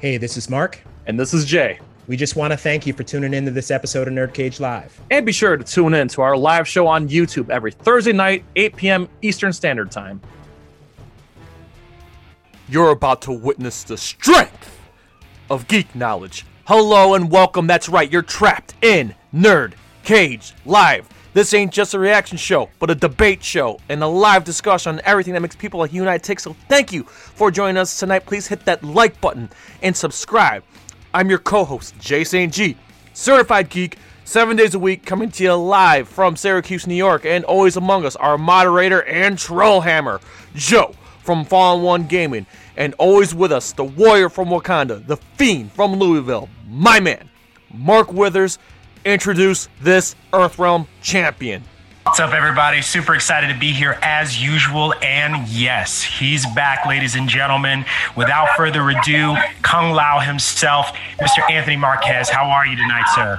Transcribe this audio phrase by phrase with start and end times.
[0.00, 0.80] Hey, this is Mark.
[1.06, 1.80] And this is Jay.
[2.06, 4.60] We just want to thank you for tuning in to this episode of Nerd Cage
[4.60, 5.00] Live.
[5.10, 8.44] And be sure to tune in to our live show on YouTube every Thursday night,
[8.54, 9.08] 8 p.m.
[9.22, 10.20] Eastern Standard Time.
[12.68, 14.78] You're about to witness the strength
[15.50, 16.46] of geek knowledge.
[16.68, 17.66] Hello and welcome.
[17.66, 19.72] That's right, you're trapped in Nerd
[20.04, 21.08] Cage Live.
[21.38, 25.00] This ain't just a reaction show, but a debate show and a live discussion on
[25.04, 26.40] everything that makes people like you and I tick.
[26.40, 28.26] So thank you for joining us tonight.
[28.26, 29.48] Please hit that like button
[29.80, 30.64] and subscribe.
[31.14, 32.52] I'm your co-host, Jay St.
[32.52, 32.76] G,
[33.14, 37.44] certified geek, seven days a week, coming to you live from Syracuse, New York, and
[37.44, 40.20] always among us, our moderator and trollhammer,
[40.56, 42.46] Joe from Fallen One Gaming,
[42.76, 47.30] and always with us, the warrior from Wakanda, the fiend from Louisville, my man,
[47.72, 48.58] Mark Withers.
[49.04, 51.62] Introduce this Earthrealm champion.
[52.08, 52.80] What's up, everybody?
[52.80, 54.94] Super excited to be here as usual.
[55.02, 57.84] And yes, he's back, ladies and gentlemen.
[58.16, 60.86] Without further ado, Kung Lao himself,
[61.20, 61.48] Mr.
[61.50, 62.30] Anthony Marquez.
[62.30, 63.38] How are you tonight, sir?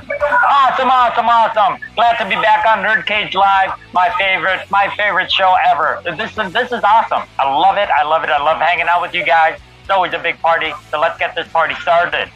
[0.52, 1.82] Awesome, awesome, awesome.
[1.96, 3.72] Glad to be back on Nerd Cage Live.
[3.92, 6.00] My favorite, my favorite show ever.
[6.16, 7.28] This is this is awesome.
[7.40, 7.90] I love it.
[7.90, 8.30] I love it.
[8.30, 9.60] I love hanging out with you guys.
[9.82, 10.74] It's always a big party.
[10.92, 12.30] So let's get this party started.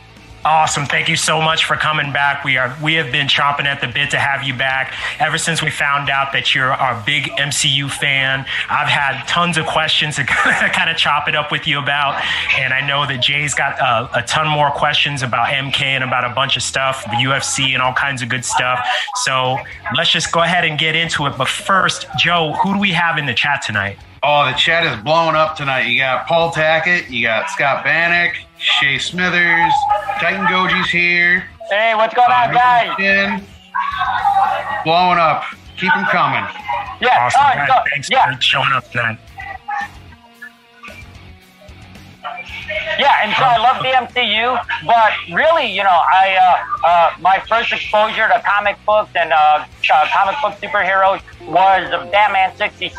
[0.45, 0.85] Awesome.
[0.85, 2.43] Thank you so much for coming back.
[2.43, 5.61] We are we have been chomping at the bit to have you back ever since
[5.61, 8.45] we found out that you're our big MCU fan.
[8.69, 12.21] I've had tons of questions to kind of chop it up with you about,
[12.57, 16.29] and I know that Jay's got uh, a ton more questions about MK and about
[16.29, 18.85] a bunch of stuff, the UFC and all kinds of good stuff.
[19.23, 19.57] So
[19.95, 21.37] let's just go ahead and get into it.
[21.37, 23.97] But first, Joe, who do we have in the chat tonight?
[24.25, 25.81] Oh, the chat is blowing up tonight.
[25.87, 29.73] You got Paul Tackett, you got Scott Bannock, Shay Smithers,
[30.21, 31.49] Titan Goji's here.
[31.69, 32.95] Hey, what's going on, guys?
[32.97, 33.43] In.
[34.85, 35.43] Blowing up.
[35.75, 36.45] Keep them coming.
[37.01, 37.41] Yeah, awesome.
[37.41, 38.33] all right, so, Thanks yeah.
[38.33, 39.19] for showing up tonight.
[42.97, 47.39] Yeah, and so I love the MCU, but really, you know, I uh, uh, my
[47.49, 52.95] first exposure to comic books and uh, uh, comic book superheroes was Batman '66,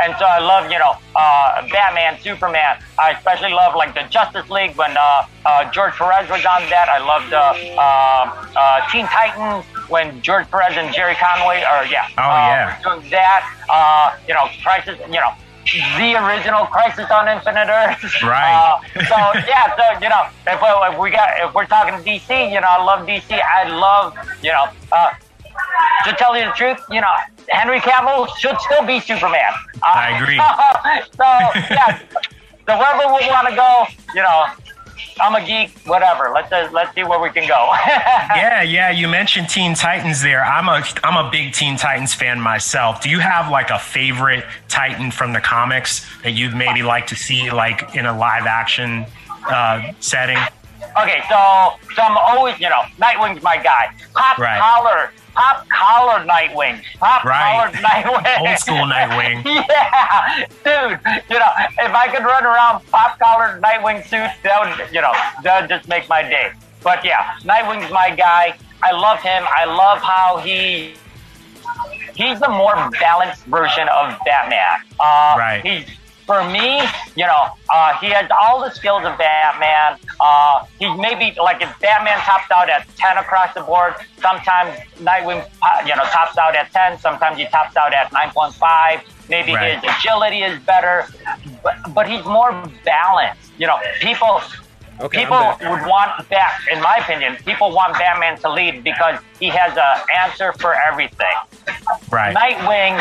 [0.00, 2.78] and so I love, you know, uh, Batman, Superman.
[2.98, 6.88] I especially love like the Justice League when uh, uh, George Perez was on that.
[6.88, 12.06] I loved uh, uh, uh, Teen Titans when George Perez and Jerry Conway, or yeah,
[12.16, 12.78] Oh, uh, yeah.
[12.82, 13.42] doing that.
[13.68, 15.32] Uh, you know, Crisis, you know.
[15.96, 18.02] The original Crisis on Infinite Earth.
[18.22, 18.52] Right.
[18.52, 19.16] Uh, so
[19.48, 22.66] yeah, so you know, if, we- if we got if we're talking DC, you know,
[22.68, 23.40] I love DC.
[23.40, 24.64] I love you know.
[24.90, 25.10] Uh,
[26.04, 27.12] to tell you the truth, you know,
[27.48, 29.52] Henry Cavill should still be Superman.
[29.76, 30.36] Uh, I agree.
[31.16, 31.24] so
[31.74, 31.98] yeah,
[32.66, 34.46] so wherever we want to go, you know,
[35.20, 35.70] I'm a geek.
[35.86, 36.30] Whatever.
[36.34, 37.72] Let's uh, let's see where we can go.
[38.34, 38.90] Yeah, yeah.
[38.90, 40.42] You mentioned Teen Titans there.
[40.44, 43.02] I'm a I'm a big Teen Titans fan myself.
[43.02, 47.16] Do you have like a favorite Titan from the comics that you'd maybe like to
[47.16, 49.04] see like in a live action
[49.46, 50.38] uh, setting?
[51.00, 53.94] Okay, so so I'm always, you know, Nightwing's my guy.
[54.14, 54.58] Pop Right.
[54.60, 57.70] collar, pop collar Nightwing, pop Right.
[57.70, 59.44] collar Nightwing, Old school Nightwing.
[59.44, 61.00] yeah, dude.
[61.30, 65.12] You know, if I could run around pop collar Nightwing suit, that would, you know,
[65.42, 66.52] that would just make my day.
[66.82, 68.56] But yeah, Nightwing's my guy.
[68.82, 69.44] I love him.
[69.48, 70.94] I love how he.
[72.14, 74.80] He's the more balanced version of Batman.
[75.00, 75.62] Uh, Right.
[75.64, 75.86] He's
[76.32, 76.80] for me,
[77.14, 79.98] you know, uh, he has all the skills of Batman.
[80.18, 85.44] Uh, he's maybe like if Batman tops out at ten across the board, sometimes Nightwing,
[85.62, 86.98] uh, you know, tops out at ten.
[86.98, 89.00] Sometimes he tops out at nine point five.
[89.28, 89.78] Maybe Right.
[89.78, 91.04] his agility is better,
[91.62, 92.50] but but he's more
[92.84, 93.52] balanced.
[93.58, 94.40] You know, people.
[95.00, 99.48] Okay, People would want Bat, in my opinion, people want Batman to lead because he
[99.48, 101.34] has an answer for everything.
[102.10, 102.36] Right.
[102.36, 103.00] Nightwing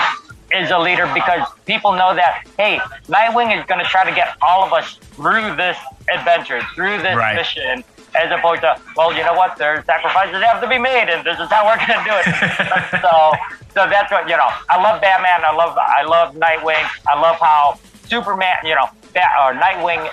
[0.53, 4.35] is a leader because people know that hey, Nightwing is going to try to get
[4.41, 5.77] all of us through this
[6.13, 7.35] adventure, through this Right.
[7.35, 7.83] mission,
[8.15, 9.55] as opposed to well, you know what?
[9.57, 12.15] There's sacrifices that have to be made, and this is how we're going to do
[12.19, 13.01] it.
[13.01, 13.31] so,
[13.73, 14.49] so that's what you know.
[14.69, 15.43] I love Batman.
[15.45, 16.85] I love I love Nightwing.
[17.09, 20.09] I love how Superman, you know, Bat, or Nightwing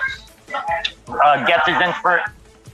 [0.53, 2.23] uh, gets his inspir-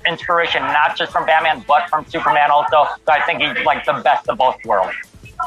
[0.07, 2.85] inspiration not just from Batman but from Superman also.
[3.06, 4.94] So I think he's like the best of both worlds.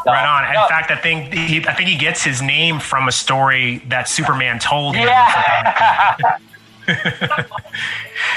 [0.07, 0.49] Right on.
[0.49, 3.79] In no, fact, I think he, I think he gets his name from a story
[3.89, 5.09] that Superman told him.
[5.09, 6.39] yeah.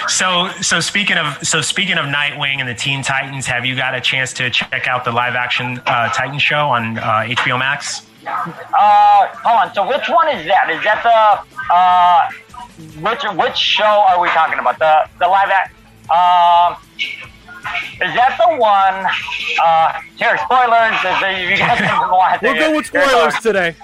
[0.08, 3.96] So, so speaking of so speaking of Nightwing and the Teen Titans, have you got
[3.96, 8.08] a chance to check out the live action uh, Titan show on uh, HBO Max?
[8.26, 9.74] Uh, hold on.
[9.74, 10.70] So which one is that?
[10.70, 12.30] Is that the uh,
[13.02, 14.80] which which show are we talking about?
[14.80, 15.74] The the live act.
[16.12, 16.76] Um,
[18.02, 19.06] is that the one?
[19.64, 20.94] Uh, here, spoilers.
[21.02, 21.18] If
[21.50, 23.76] you guys haven't watched We're it, good with spoilers today.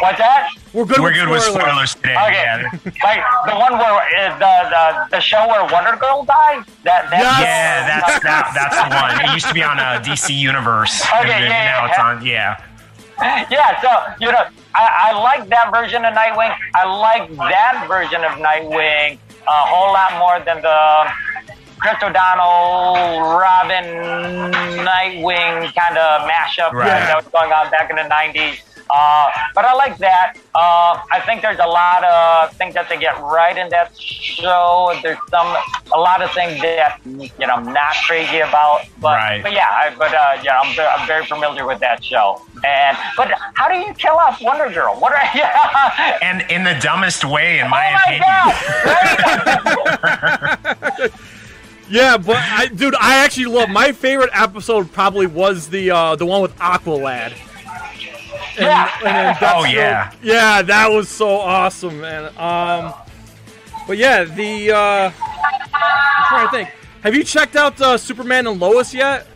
[0.00, 0.50] What's that?
[0.72, 1.90] We're good We're with good with spoilers.
[1.90, 2.14] spoilers today.
[2.14, 2.62] Okay, Yeah.
[3.02, 6.62] like the one where uh, the, the the show where Wonder Girl died.
[6.84, 7.42] That that Yes.
[7.42, 9.10] Yeah, that's that, that's the one.
[9.26, 11.02] It used to be on uh, DC Universe.
[11.02, 12.24] Okay, and then yeah, now yeah, it's on.
[12.24, 12.62] Yeah.
[13.50, 13.90] yeah, so
[14.24, 16.54] you know, I, I like that version of Nightwing.
[16.76, 19.18] I like that version of Nightwing
[19.48, 21.10] a whole lot more than the
[21.78, 23.84] Chris O'Donnell, Robin,
[24.84, 26.88] Nightwing kind of mashup Right.
[26.88, 28.60] that was going on back in the '90s.
[28.88, 30.34] Uh, but I like that.
[30.54, 34.96] Uh, I think there's a lot of things that they get right in that show.
[35.02, 35.56] There's some,
[35.92, 38.82] a lot of things that you know I'm not crazy about.
[39.00, 39.42] But, Right.
[39.42, 42.40] but yeah, I, but uh, yeah, I'm, I'm very familiar with that show.
[42.64, 44.94] And but how do you kill off Wonder Girl?
[45.00, 46.18] What are yeah?
[46.22, 48.22] And in the dumbest way, in my oh my opinion.
[50.86, 51.00] god!
[51.02, 51.10] Right?
[51.88, 54.90] Yeah, but I, dude, I actually love my favorite episode.
[54.92, 57.32] Probably was the uh, the one with Aqualad.
[58.58, 58.90] And, Yeah.
[59.04, 60.12] and Oh, Deathstroke- yeah.
[60.22, 62.24] yeah, that was so awesome, man.
[62.36, 62.92] Um,
[63.86, 66.68] but yeah, the uh, I'm trying to think.
[67.02, 69.26] Have you checked out uh, Superman and Lois yet?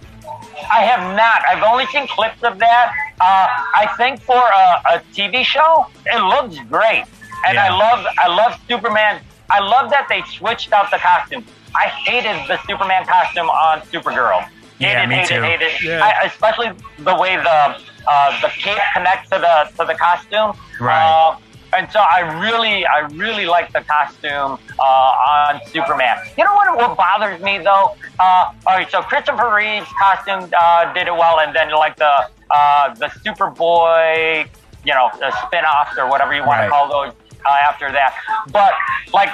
[0.72, 1.42] I have not.
[1.48, 2.92] I've only seen clips of that.
[3.20, 7.04] Uh, I think for a, a TV show, it looks great,
[7.46, 9.22] and I love I love Superman.
[9.50, 11.44] I love that they switched out the costume.
[11.74, 14.48] I hated the Superman costume on Supergirl.
[14.78, 15.42] Yeah, hated, me hated, too.
[15.42, 15.82] hated.
[15.82, 16.04] Yeah.
[16.04, 17.76] I, especially the way the
[18.08, 20.56] uh, the cape connects to the to the costume.
[20.80, 21.02] Right.
[21.04, 21.36] Uh,
[21.72, 26.18] and so I really, I really like the costume uh, on Superman.
[26.36, 26.76] You know what?
[26.76, 27.94] What bothers me though?
[28.18, 32.28] Uh, all right, so Christopher Reeve's costume uh, did it well, and then like the
[32.50, 34.48] uh, the Superboy,
[34.84, 36.64] you know, the spin-offs or whatever you want Right.
[36.64, 37.12] to call those
[37.46, 38.14] uh, after that.
[38.50, 38.72] But
[39.12, 39.28] like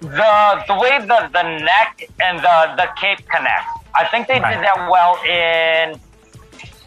[0.00, 4.54] the the way the the neck and the the cape connect, I think they Right.
[4.54, 5.98] did that well in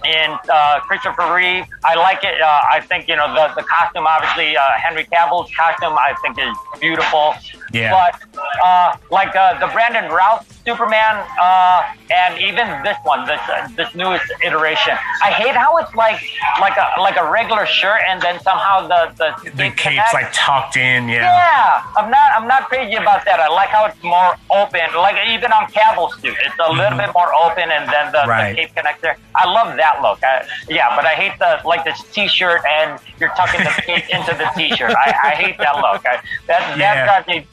[0.06, 1.66] in uh, Christopher Reeve.
[1.84, 2.42] I like it.
[2.42, 4.06] Uh, I think you know the the costume.
[4.08, 7.34] Obviously, uh, Henry Cavill's costume I think is beautiful.
[7.72, 7.92] Yeah.
[7.92, 13.68] But uh, like uh, the Brandon Routh Superman, uh, and even this one, this uh,
[13.76, 16.20] this newest iteration, I hate how it's like
[16.60, 20.14] like a like a regular shirt, and then somehow the the, The cape cape's connects.
[20.14, 21.10] like tucked in.
[21.10, 21.22] Yeah.
[21.30, 22.32] Yeah, I'm not.
[22.36, 23.40] I'm not crazy about that.
[23.40, 24.82] I like how it's more open.
[24.96, 28.30] Like even on Cavill's suit, it's a little bit more open, and then the, Mm-hmm.
[28.30, 28.50] Right.
[28.56, 29.16] the cape connector.
[29.36, 30.24] I love that look.
[30.24, 34.34] I, yeah, but I hate the like this T-shirt and you're tucking the cape into
[34.36, 34.92] the T-shirt.
[34.92, 36.06] I, I hate that look.
[36.06, 37.06] I, that Yeah.
[37.06, 37.48] that got me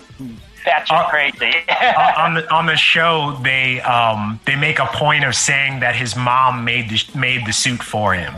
[0.67, 1.53] batshit Uh, crazy.
[1.97, 5.95] on on the on the show, they um they make a point of saying that
[5.95, 8.35] his mom made the made the suit for him.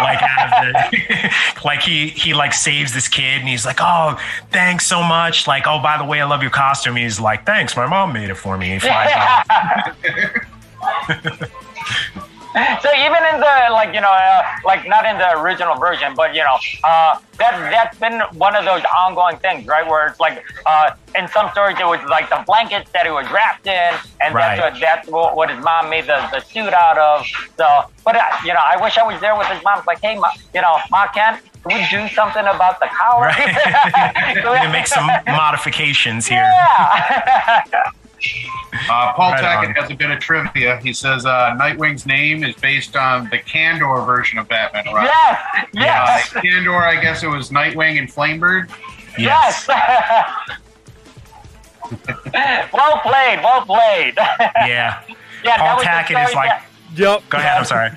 [0.00, 1.30] Like out of the,
[1.64, 4.18] like he he like saves this kid and he's like, oh,
[4.50, 5.46] thanks so much.
[5.46, 6.96] Like, oh, by the way, I love your costume.
[6.96, 8.70] He's like, thanks, my mom made it for me.
[8.70, 9.46] He flies off.
[12.82, 16.34] So even in the like you know uh, like not in the original version but
[16.34, 20.42] you know uh, that that's been one of those ongoing things right where it's like
[20.66, 24.34] uh, in some stories it was like the blankets that he was wrapped in and
[24.34, 24.56] Right.
[24.56, 27.66] that's what that's what, what his mom made the, the suit out of so
[28.04, 30.28] but uh, you know I wish I was there with his mom like hey ma,
[30.54, 34.34] you know ma can we do something about the collar Right.
[34.36, 36.38] We're gonna make some modifications here.
[36.42, 37.90] yeah
[38.90, 39.74] Uh, Paul Right Tackett on.
[39.74, 40.78] has a bit of trivia.
[40.78, 44.92] He says uh, Nightwing's name is based on the Kandor version of Batman.
[44.92, 45.04] Right?
[45.04, 48.70] yes Uh, yes Kandor, I guess it was Nightwing and Flamebird.
[49.18, 49.66] Yes.
[49.68, 50.30] yes.
[52.72, 54.14] well played, well played.
[54.66, 55.02] Yeah.
[55.44, 56.64] yeah, Paul that was the Tackett is like- that-
[56.96, 57.22] Yep.
[57.28, 57.58] Go ahead.
[57.58, 57.90] I'm sorry.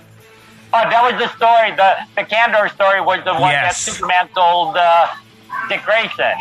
[0.74, 1.72] oh, that was the story.
[1.76, 3.86] The the Kandor story was the one Yes.
[3.86, 5.08] that Superman told uh,
[5.70, 6.34] Dick Grayson.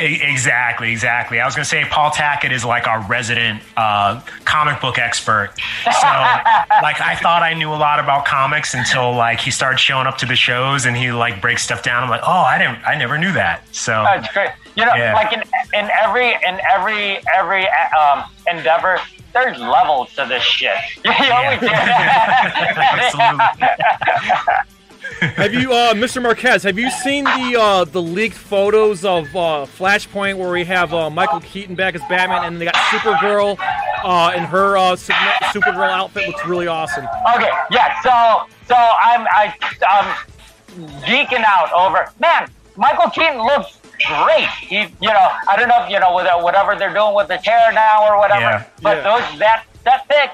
[0.00, 1.40] Exactly, exactly.
[1.40, 5.50] I was gonna say Paul Tackett is like our resident uh, comic book expert.
[5.84, 5.90] So,
[6.82, 10.16] like, I thought I knew a lot about comics until like he started showing up
[10.18, 12.04] to the shows and he like breaks stuff down.
[12.04, 13.62] I'm like, oh, I didn't, I never knew that.
[13.74, 14.50] So, That's great.
[14.76, 15.14] You know, Yeah.
[15.14, 15.40] like in
[15.74, 19.00] in every in every every um, endeavor,
[19.32, 20.76] there's levels to this shit.
[21.04, 21.68] You always do.
[25.20, 26.22] Have you, uh, Mr.
[26.22, 26.62] Marquez?
[26.62, 31.10] Have you seen the uh, the leaked photos of uh, Flashpoint where we have uh,
[31.10, 33.56] Michael Keaton back as Batman, and they got Supergirl
[34.04, 35.16] uh, in her uh, Super-
[35.52, 36.26] Supergirl outfit?
[36.28, 37.04] Looks really awesome.
[37.36, 38.00] Okay, yeah.
[38.02, 39.54] So, so I'm I
[39.88, 40.16] I'm
[41.02, 42.50] geeking out over man.
[42.76, 44.48] Michael Keaton looks great.
[44.60, 47.26] He, you know, I don't know if you know with uh, whatever they're doing with
[47.28, 48.64] the hair now or whatever, Yeah.
[48.82, 49.02] but Yeah.
[49.18, 50.30] those that that pic,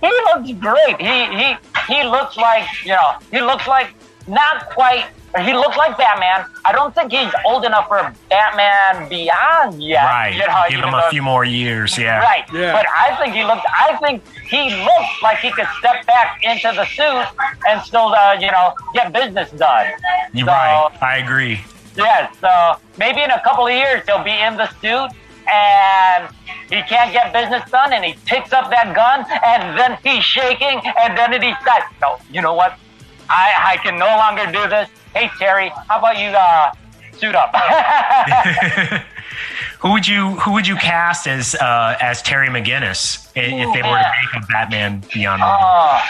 [0.00, 1.00] he looks great.
[1.00, 1.56] He he
[1.94, 3.88] he looks like you know he looks like
[4.30, 5.06] not quite
[5.46, 6.44] he looked like Batman.
[6.64, 10.02] I don't think he's old enough for Batman Beyond yet.
[10.02, 10.34] Right.
[10.34, 11.96] You know, Give even him a though- few more years.
[11.96, 12.18] Yeah.
[12.18, 12.44] Right.
[12.52, 12.72] Yeah.
[12.72, 13.64] But I think he looked.
[13.86, 17.26] I think he looked like he could step back into the suit
[17.68, 19.86] and still, uh, you know, get business done.
[20.32, 20.98] You're So, right.
[21.00, 21.60] I agree.
[21.94, 22.32] Yeah.
[22.40, 25.10] So maybe in a couple of years he'll be in the suit
[25.48, 26.28] and
[26.70, 30.80] he can't get business done, and he picks up that gun, and then he's shaking,
[31.02, 32.78] and then he decides, no, you know what?
[33.30, 34.88] I I can no longer do this.
[35.14, 36.72] Hey Terry, how about you uh,
[37.16, 37.54] suit up?
[39.80, 43.96] Who would you Who would you cast as uh, as Terry McGinnis if they were
[43.96, 45.42] to make a Batman Beyond?
[45.42, 46.00] Oh,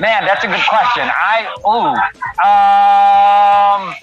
[0.00, 1.06] man, that's a good question.
[1.06, 1.94] I ooh,
[2.42, 3.94] um,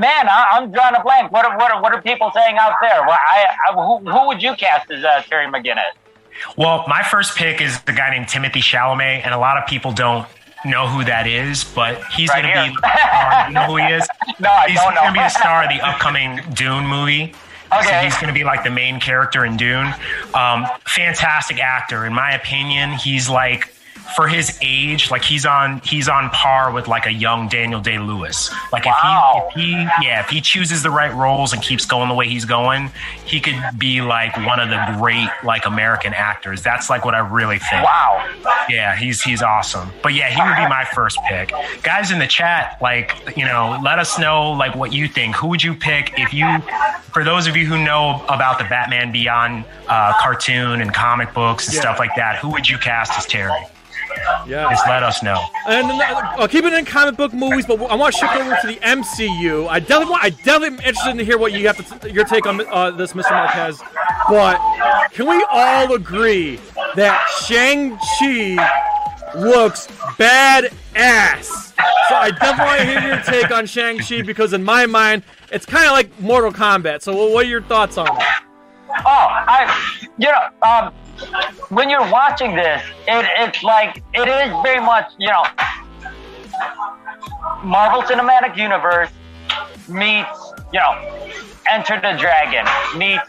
[0.00, 1.32] man, I, I'm drawing a blank.
[1.32, 3.02] What are, what are, what are people saying out there?
[3.06, 5.92] Well, I, I who, who would you cast as uh, Terry McGinnis?
[6.56, 9.92] Well, my first pick is the guy named Timothy Chalamet, and a lot of people
[9.92, 10.26] don't
[10.64, 12.78] know who that is, but he's Right going to be.
[12.84, 14.06] uh, you know who he is?
[14.40, 15.02] No, I he's don't know.
[15.02, 17.34] going to be the star of the upcoming Dune movie.
[17.70, 18.04] So Okay.
[18.04, 19.92] he's going to be like the main character in Dune.
[20.34, 22.92] Um, fantastic actor, in my opinion.
[22.92, 23.73] He's like
[24.16, 27.98] for his age, like he's on he's on par with like a young Daniel Day
[27.98, 28.50] Lewis.
[28.72, 29.48] Like Wow.
[29.48, 32.14] if he if he yeah if he chooses the right roles and keeps going the
[32.14, 32.90] way he's going,
[33.24, 36.62] he could be like one of the great like American actors.
[36.62, 37.84] That's like what I really think.
[37.84, 38.24] Wow.
[38.68, 39.90] Yeah, he's he's awesome.
[40.02, 41.52] But yeah, he would be my first pick.
[41.82, 45.34] Guys in the chat, like you know, let us know like what you think.
[45.36, 46.46] Who would you pick if you?
[47.12, 51.66] For those of you who know about the Batman Beyond uh, cartoon and comic books
[51.68, 51.80] and Yeah.
[51.80, 53.52] stuff like that, who would you cast as Terry?
[54.46, 54.68] Yeah.
[54.70, 55.42] Just let us know.
[55.66, 58.56] And uh, I'll keep it in comic book movies, but I want to shift over
[58.60, 59.68] to the MCU.
[59.68, 62.46] I definitely, want, I definitely am interested to hear what you have to, your take
[62.46, 63.30] on uh, this, Mr.
[63.30, 63.80] Marquez.
[64.28, 64.58] But
[65.12, 66.58] can we all agree
[66.94, 71.72] that Shang Chi looks bad ass?
[72.08, 75.22] So I definitely want to hear your take on Shang Chi because in my mind,
[75.50, 77.02] it's kind of like Mortal Kombat.
[77.02, 78.24] So what are your thoughts on it?
[79.06, 80.92] Oh, I, you know, um,
[81.70, 85.44] when you're watching this, it, it's like it is very much, you know,
[87.62, 89.10] Marvel Cinematic Universe
[89.88, 90.92] meets, you know,
[91.70, 92.66] Enter the Dragon
[92.98, 93.24] meets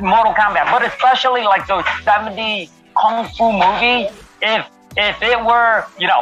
[0.00, 2.68] Mortal Kombat, but especially like those 70
[3.00, 4.08] kung fu movies.
[4.42, 4.66] If
[4.96, 6.20] if it were, you know,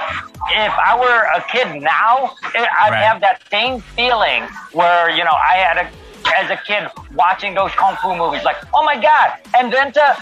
[0.51, 3.03] if I were a kid now, it, I'd Right.
[3.03, 5.91] have that same feeling where you know I had a
[6.37, 10.17] as a kid watching those kung fu movies, like oh my god, and then to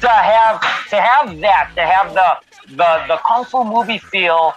[0.00, 4.54] to have to have that to have the the the kung fu movie feel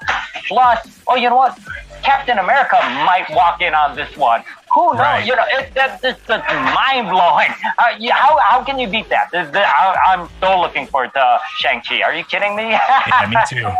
[0.47, 1.57] plus oh you know what
[2.03, 4.43] Captain America might walk in on this one.
[4.75, 4.99] Who knows?
[4.99, 5.25] Right.
[5.25, 6.43] You know, it, that, that's just
[6.75, 7.49] mind blowing.
[7.79, 9.31] Uh, yeah, how, how can you beat that?
[9.31, 12.01] This- this- I, I'm so looking forward to Shang Chi.
[12.03, 12.63] Are you kidding me?
[13.07, 13.71] Yeah, me too.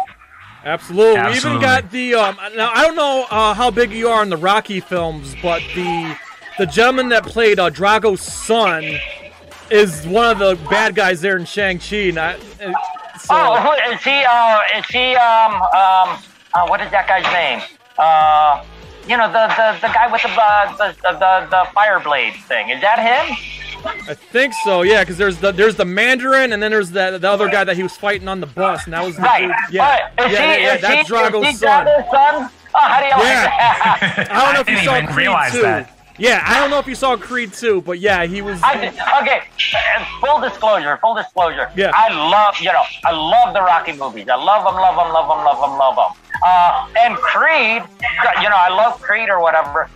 [0.64, 1.22] Absolutely.
[1.30, 2.38] We even got the um.
[2.56, 6.18] Now I don't know uh, how big you are in the Rocky films, but the
[6.58, 8.84] the gentleman that played uh, Drago's son
[9.70, 12.12] is one of the bad guys there in Shang Chi.
[12.12, 12.72] Not uh,
[13.20, 13.30] so.
[13.32, 14.24] Oh, who, is he?
[14.30, 15.16] Uh, is he?
[15.16, 16.18] Um, um,
[16.54, 17.62] uh, what is that guy's name?
[17.98, 18.64] Uh,
[19.08, 22.34] you know, the the, the guy with the, uh, the the the the fire blade
[22.48, 22.70] thing.
[22.70, 23.36] Is that him?
[24.10, 24.82] I think so.
[24.82, 27.76] Yeah, because there's the there's the Mandarin, and then there's the the other guy that
[27.76, 29.42] he was fighting on the bus, and that was the Right.
[29.44, 29.84] dude- yeah,
[30.18, 30.26] Right.
[30.28, 31.84] Is yeah, he, yeah, yeah, is that's he, Drago's is he son.
[31.86, 32.50] Drago's son?
[32.74, 33.46] Oh, how do you like Yeah.
[33.46, 34.28] that?
[34.32, 35.62] I don't know if didn't you saw even Creed realize 2.
[35.62, 35.95] that.
[36.18, 38.62] Yeah, I don't know if you saw Creed 2, but yeah, he was.
[38.64, 38.88] I
[39.22, 39.42] okay,
[40.22, 41.70] full disclosure, full disclosure.
[41.76, 41.92] Yeah.
[41.94, 44.30] I love, you know, I love the Rocky movies.
[44.30, 46.40] I love them, love them, love them, love them, love them.
[46.46, 47.84] Uh, and Creed,
[48.42, 49.90] you know, I love Creed or whatever.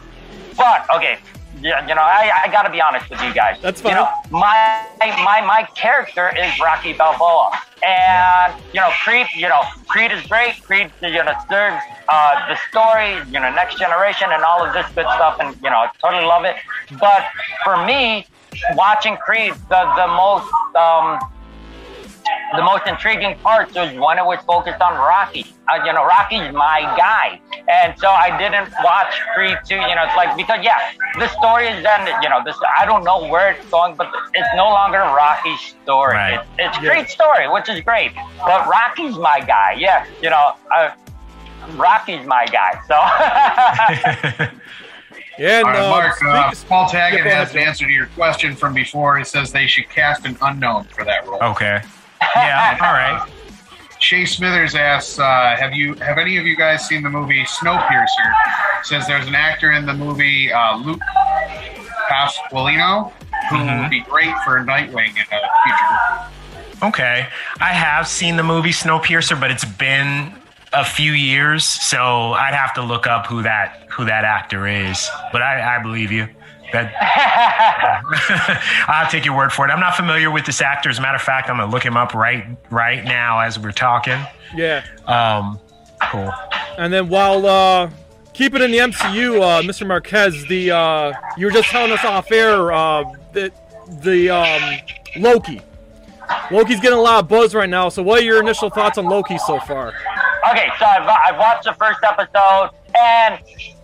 [0.58, 1.20] But okay,
[1.62, 3.62] you know, I, I got to be honest with you guys.
[3.62, 7.52] That's You know, my my my character is Rocky Balboa,
[7.86, 9.28] and you know, Creed.
[9.36, 10.62] You know, Creed is great.
[10.64, 13.18] Creed, you know, serves uh, the story.
[13.32, 16.26] You know, next generation and all of this good stuff, and you know, I totally
[16.26, 16.56] love it.
[17.00, 17.26] But
[17.64, 18.26] for me,
[18.74, 21.20] watching Creed, the the most um,
[22.56, 25.46] the most intriguing parts was when it was focused on Rocky.
[25.72, 29.76] Uh, you know, Rocky's my guy, and so I didn't watch Creed 2.
[29.76, 32.16] You know, it's like because yeah, the story is ended.
[32.24, 36.16] You know, this I don't know where it's going, but it's no longer Rocky's story.
[36.16, 36.46] Right.
[36.58, 38.14] It's, it's Creed's story, which is great.
[38.40, 39.76] But Rocky's my guy.
[39.78, 40.92] Yeah, you know, uh,
[41.76, 42.82] Rocky's my guy.
[42.88, 42.96] So.
[45.38, 47.86] yeah, and, All right, uh, Mark, uh, Paul Tackett Yeah, go ahead, has an answer
[47.86, 49.20] to your question from before.
[49.20, 51.44] He says they should cast an unknown for that role.
[51.44, 51.84] Okay.
[52.36, 52.78] Yeah.
[52.82, 53.30] All right.
[54.00, 58.34] Shay Smithers asks, uh, "Have you have any of you guys seen the movie Snowpiercer?"
[58.84, 61.02] Says there's an actor in the movie, uh, Luke
[62.10, 63.12] Pasqualino,
[63.50, 63.82] who Mm-hmm.
[63.82, 66.86] would be great for Nightwing in a future.
[66.86, 67.28] Okay.
[67.60, 70.34] I have seen the movie Snowpiercer, but it's been
[70.72, 75.10] a few years, so I'd have to look up who that who that actor is.
[75.32, 76.28] But I, I believe you.
[76.72, 76.94] That
[78.88, 79.72] I'll take your word for it.
[79.72, 80.90] I'm not familiar with this actor.
[80.90, 83.72] As a matter of fact, I'm gonna look him up right right now as we're
[83.72, 84.20] talking.
[84.56, 84.86] Yeah.
[85.06, 85.60] Um,
[86.12, 86.32] cool.
[86.78, 87.90] And then while uh,
[88.34, 89.86] keep it in the MCU, uh, Mr.
[89.86, 93.54] Marquez, the uh, you were just telling us off air uh, that
[94.02, 94.80] the um,
[95.18, 95.62] Loki.
[96.52, 97.90] Loki's getting a lot of buzz right now.
[97.90, 99.94] So, what are your initial thoughts on Loki so far?
[100.50, 103.40] Okay, so I've, I've watched the first episode, and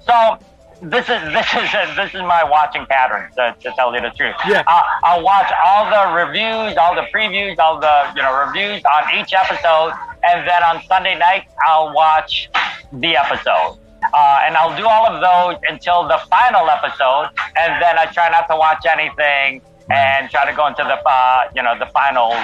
[0.06, 0.38] so
[0.82, 4.36] this is this is this is my watching pattern to, to tell you the truth.
[4.48, 4.64] Yeah.
[4.68, 9.16] I'll, I'll watch all the reviews, all the previews, all the you know reviews on
[9.16, 12.50] each episode, and then on Sunday night I'll watch
[12.92, 13.80] the episode.
[14.14, 18.30] Uh, and I'll do all of those until the final episode, and then I try
[18.30, 22.36] not to watch anything and try to go into the uh, you know the finals.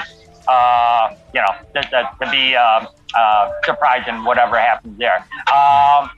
[0.47, 5.23] Uh, you know, to, to, to be um, uh, surprised in whatever happens there.
[5.53, 6.09] Um,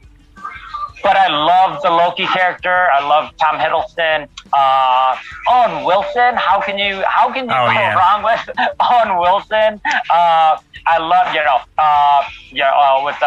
[1.03, 2.87] but I love the Loki character.
[2.91, 4.27] I love Tom Hiddleston.
[4.55, 5.15] Uh,
[5.51, 6.35] Owen Wilson.
[6.35, 7.93] How can you how can you Oh, go yeah.
[7.95, 9.81] wrong with Owen Wilson?
[10.09, 13.25] Uh, I love you know uh, yeah uh, with uh,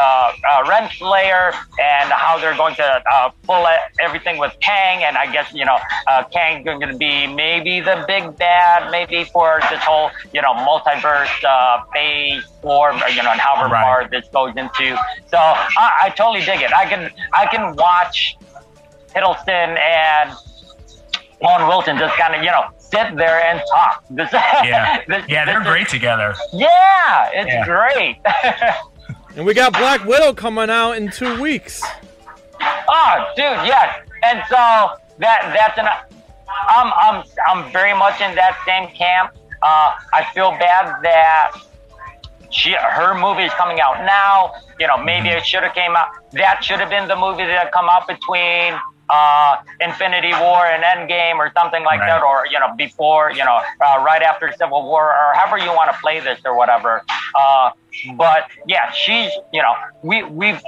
[0.51, 1.53] uh, Renslayer
[1.83, 3.67] and how they're going to uh, pull
[4.01, 8.05] everything with Kang, and I guess you know uh, Kang's going to be maybe the
[8.07, 13.41] big bad, maybe for this whole you know multiverse uh, phase four, you know, and
[13.41, 13.83] however Right.
[13.83, 14.97] far this goes into.
[15.29, 16.73] So I, I totally dig it.
[16.73, 18.37] I can I can watch
[19.15, 20.31] Hiddleston and
[21.43, 24.05] Owen Wilson just kind of you know sit there and talk.
[24.11, 26.35] This, Yeah, this- yeah, they're this is- great together.
[26.53, 27.65] Yeah, it's Yeah.
[27.65, 28.19] great.
[29.37, 31.83] And we got Black Widow coming out in two weeks.
[32.89, 34.01] oh, dude, yes.
[34.25, 34.57] And so
[35.19, 35.87] that that's an
[36.71, 39.33] I'm I'm I'm very much in that same camp.
[39.63, 41.53] Uh, I feel bad that
[42.51, 44.53] she her movie is coming out now.
[44.79, 46.09] You know, maybe it should have came out.
[46.33, 48.75] That should have been the movie that come out between
[49.09, 52.09] uh, Infinity War and Endgame or something like Right.
[52.09, 55.69] that, or you know, before you know, uh, right after Civil War, or however you
[55.73, 57.03] want to play this or whatever.
[57.35, 57.71] Uh,
[58.17, 60.61] but yeah, she's you know, we we've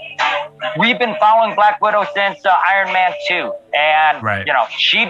[0.78, 4.46] we've been following Black Widow since uh, Iron Man two, and Right.
[4.46, 5.06] you know, she.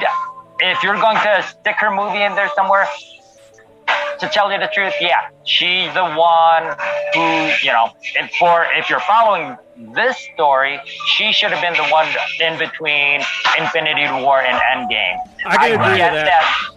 [0.60, 2.84] If you're going to stick her movie in there somewhere,
[4.20, 6.76] to tell you the truth, yeah, she's the one
[7.14, 9.56] who, you know, and for if you're following
[9.94, 12.08] this story, she should have been the one
[12.40, 13.22] in between
[13.58, 15.16] Infinity War and Endgame.
[15.46, 16.74] I can agree with get that.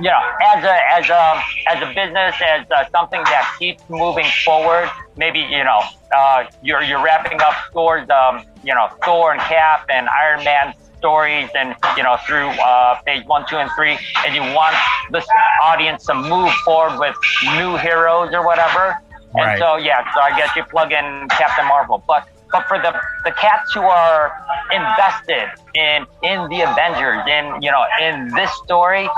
[0.00, 0.20] You know,
[0.54, 4.90] as a as a as a business, as uh, something that keeps moving forward.
[5.16, 5.80] Maybe you know,
[6.16, 10.74] uh, you're you're wrapping up Thor's, um, you know, Thor and Cap and Iron Man
[11.00, 14.76] stories and you know through uh, phase one two and three and you want
[15.10, 15.26] this
[15.64, 17.16] audience to move forward with
[17.58, 18.96] new heroes or whatever
[19.32, 19.52] Right.
[19.52, 22.92] and so yeah so i guess you plug in captain marvel but but for the
[23.24, 24.32] the cats who are
[24.72, 29.08] invested in in the avengers in you know in this story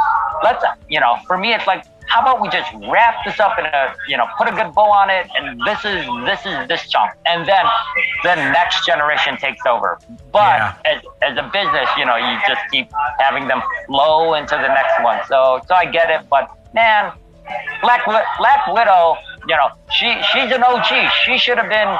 [0.45, 3.65] let's you know for me it's like how about we just wrap this up in
[3.67, 6.89] a you know put a good bow on it and this is this is this
[6.89, 7.13] chunk.
[7.27, 7.65] And then
[8.25, 9.99] the next generation takes over.
[10.33, 10.75] But Yeah.
[10.87, 12.89] as, as a business you know you just keep
[13.19, 15.21] having them flow into the next one.
[15.29, 17.13] So so i get it but man
[17.83, 19.17] black black widow
[19.49, 20.85] you know she she's an og
[21.25, 21.97] she should have been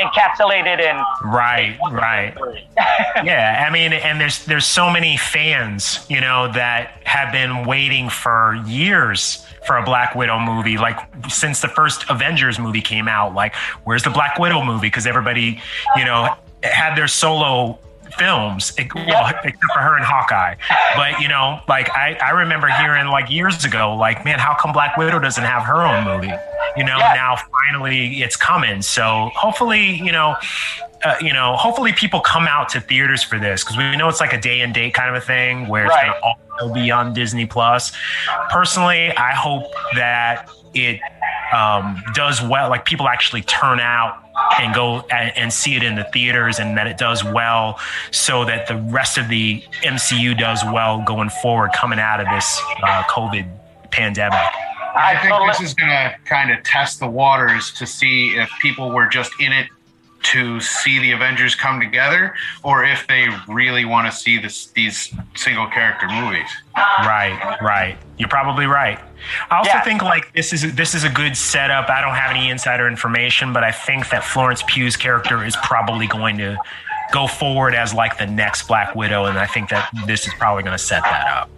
[0.00, 2.34] encapsulated in Right, right.
[3.24, 8.08] yeah, I mean, and there's there's so many fans, you know, that have been waiting
[8.08, 13.34] for years for a Black Widow movie, like since the first Avengers movie came out.
[13.34, 13.54] Like,
[13.84, 14.86] where's the Black Widow movie?
[14.86, 15.60] Because everybody,
[15.96, 17.78] you know, had their solo
[18.18, 20.54] films, well, except for her and Hawkeye.
[20.96, 24.72] But you know, like I, I remember hearing like years ago, like, man, how come
[24.72, 26.32] Black Widow doesn't have her own movie?
[26.76, 27.12] You know, Yeah.
[27.14, 27.36] now
[27.70, 28.82] finally it's coming.
[28.82, 30.36] So hopefully, you know,
[31.04, 34.20] uh, you know, hopefully people come out to theaters for this because we know it's
[34.20, 36.06] like a day and date kind of a thing where it's Right.
[36.06, 37.92] going to also be on Disney Plus.
[38.50, 41.00] Personally, I hope that it
[41.52, 42.68] um, does well.
[42.68, 44.22] Like people actually turn out
[44.60, 47.78] and go and, and see it in the theaters, and that it does well,
[48.10, 52.60] so that the rest of the MCU does well going forward, coming out of this
[52.82, 53.48] uh, COVID
[53.90, 54.38] pandemic.
[54.96, 58.92] I think this is going to kind of test the waters to see if people
[58.92, 59.68] were just in it
[60.32, 65.12] to see the Avengers come together, or if they really want to see this, these
[65.34, 66.48] single character movies.
[66.76, 67.96] Right, right.
[68.18, 68.98] You're probably right.
[69.50, 69.80] I also Yeah.
[69.82, 71.88] think like this is this is a good setup.
[71.90, 76.06] I don't have any insider information, but I think that Florence Pugh's character is probably
[76.06, 76.56] going to
[77.12, 80.62] go forward as like the next Black Widow, and I think that this is probably
[80.64, 81.50] going to set that up.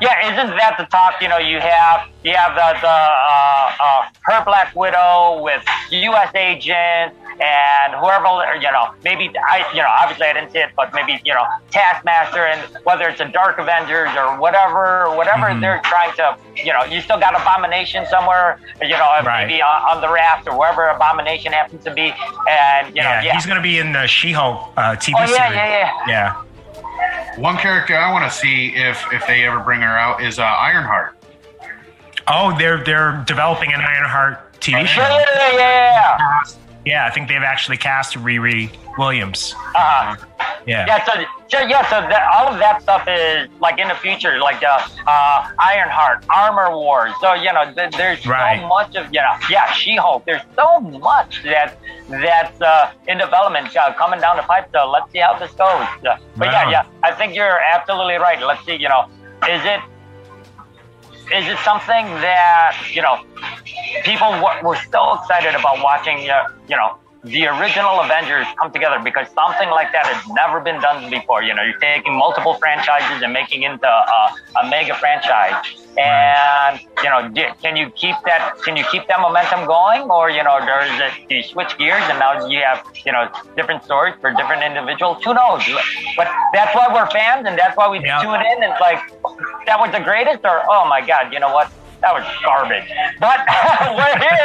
[0.00, 1.20] Yeah, isn't that the talk?
[1.20, 6.34] You know, you have you have the the uh, uh, her Black Widow with U.S.
[6.34, 8.90] agent and whoever you know.
[9.02, 12.60] Maybe I you know obviously I didn't see it, but maybe you know Taskmaster and
[12.84, 15.60] whether it's a Dark Avengers or whatever whatever Mhm.
[15.60, 19.46] they're trying to you know you still got Abomination somewhere you know Right.
[19.48, 22.14] maybe on, on the raft or wherever Abomination happens to be
[22.48, 23.32] and you know yeah, yeah.
[23.34, 25.54] he's going to be in the She-Hulk uh, TV Oh, yeah, series.
[25.56, 25.92] yeah, yeah.
[26.06, 26.42] Yeah.
[27.36, 30.44] One character I want to see if if they ever bring her out is uh,
[30.44, 31.16] Ironheart.
[32.28, 35.00] Oh, they're they're developing an Ironheart TV show.
[35.00, 36.44] yeah, yeah, yeah, yeah, yeah.
[36.84, 39.54] Yeah, I think they've actually cast Riri Williams.
[39.56, 40.16] Uh-huh.
[40.66, 40.86] Yeah.
[40.86, 41.12] Yeah, so,
[41.48, 44.80] so yeah, so that, all of that stuff is like in the future, like uh,
[45.06, 47.12] uh, Ironheart, Armor Wars.
[47.20, 48.60] So you know, th- there's Right.
[48.60, 50.24] so much of you know, yeah, She-Hulk.
[50.24, 51.76] There's so much that
[52.08, 54.68] that's uh, in development uh, coming down the pipe.
[54.72, 55.68] So let's see how this goes.
[55.68, 58.40] Uh, but Right yeah, yeah, I think you're absolutely right.
[58.40, 59.06] Let's see, you know,
[59.48, 59.80] is it
[61.32, 63.18] is it something that you know
[64.04, 68.98] people w- were so excited about watching uh, you know the original avengers come together
[69.02, 71.42] because something like that has never been done before.
[71.42, 75.54] You know you're taking multiple franchises and making into a, a mega franchise.
[75.96, 77.30] And you know
[77.62, 80.10] can you keep that can you keep that momentum going?
[80.10, 83.82] Or you know there's it you switch gears and now you have you know different
[83.84, 85.18] stories for different individuals.
[85.24, 85.62] Who knows?
[86.16, 88.20] But that's why we're fans and that's why we Yeah.
[88.20, 88.62] tune in.
[88.62, 89.00] And it's like
[89.66, 91.68] that was the greatest or oh my god you know what
[92.04, 92.88] that was garbage
[93.18, 93.40] but
[93.96, 94.44] we're here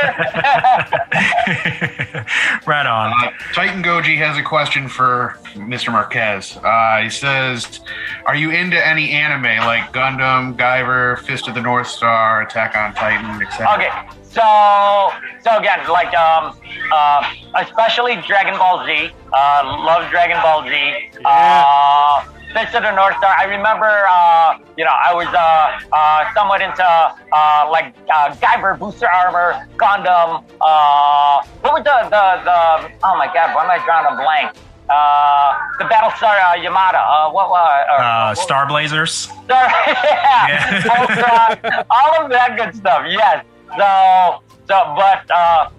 [2.65, 3.11] right on.
[3.23, 5.91] Uh, Titan Goji has a question for Mr.
[5.91, 6.57] Marquez.
[6.57, 7.81] Uh, he says,
[8.25, 12.93] "Are you into any anime like Gundam, Guyver, Fist of the North Star, Attack on
[12.93, 13.89] Titan, etc.?" Okay,
[14.31, 15.11] so
[15.43, 16.55] so again, like um,
[16.93, 19.11] uh, especially Dragon Ball Z.
[19.33, 21.19] Uh, love Dragon Ball Z.
[21.25, 23.35] Uh, Fist of the North Star.
[23.37, 28.77] I remember, uh, you know, I was uh, uh, somewhat into uh, like uh, Guyver
[28.79, 30.43] Booster Armor, Gundam.
[30.59, 32.91] Uh, what was the, the the?
[33.03, 34.57] Oh my God, why am I drawing a blank?
[34.89, 36.97] Uh, the Battlestar uh, Yamato.
[36.97, 37.51] Uh, what?
[37.51, 39.29] Uh, Uh, Star Blazers.
[39.45, 39.45] Sorry,
[39.87, 40.47] yeah.
[40.49, 41.83] Yeah.
[41.91, 43.05] All of that good stuff.
[43.07, 43.45] Yes.
[43.77, 45.69] So, so, but uh,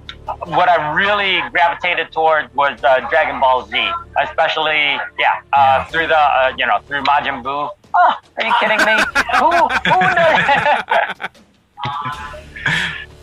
[0.46, 3.90] what I really gravitated towards was uh, Dragon Ball Z,
[4.22, 7.68] especially yeah, uh, through the uh, you know through Majin Buu.
[7.94, 9.02] Oh, are you kidding me?
[9.38, 9.50] who
[9.90, 11.28] who knows?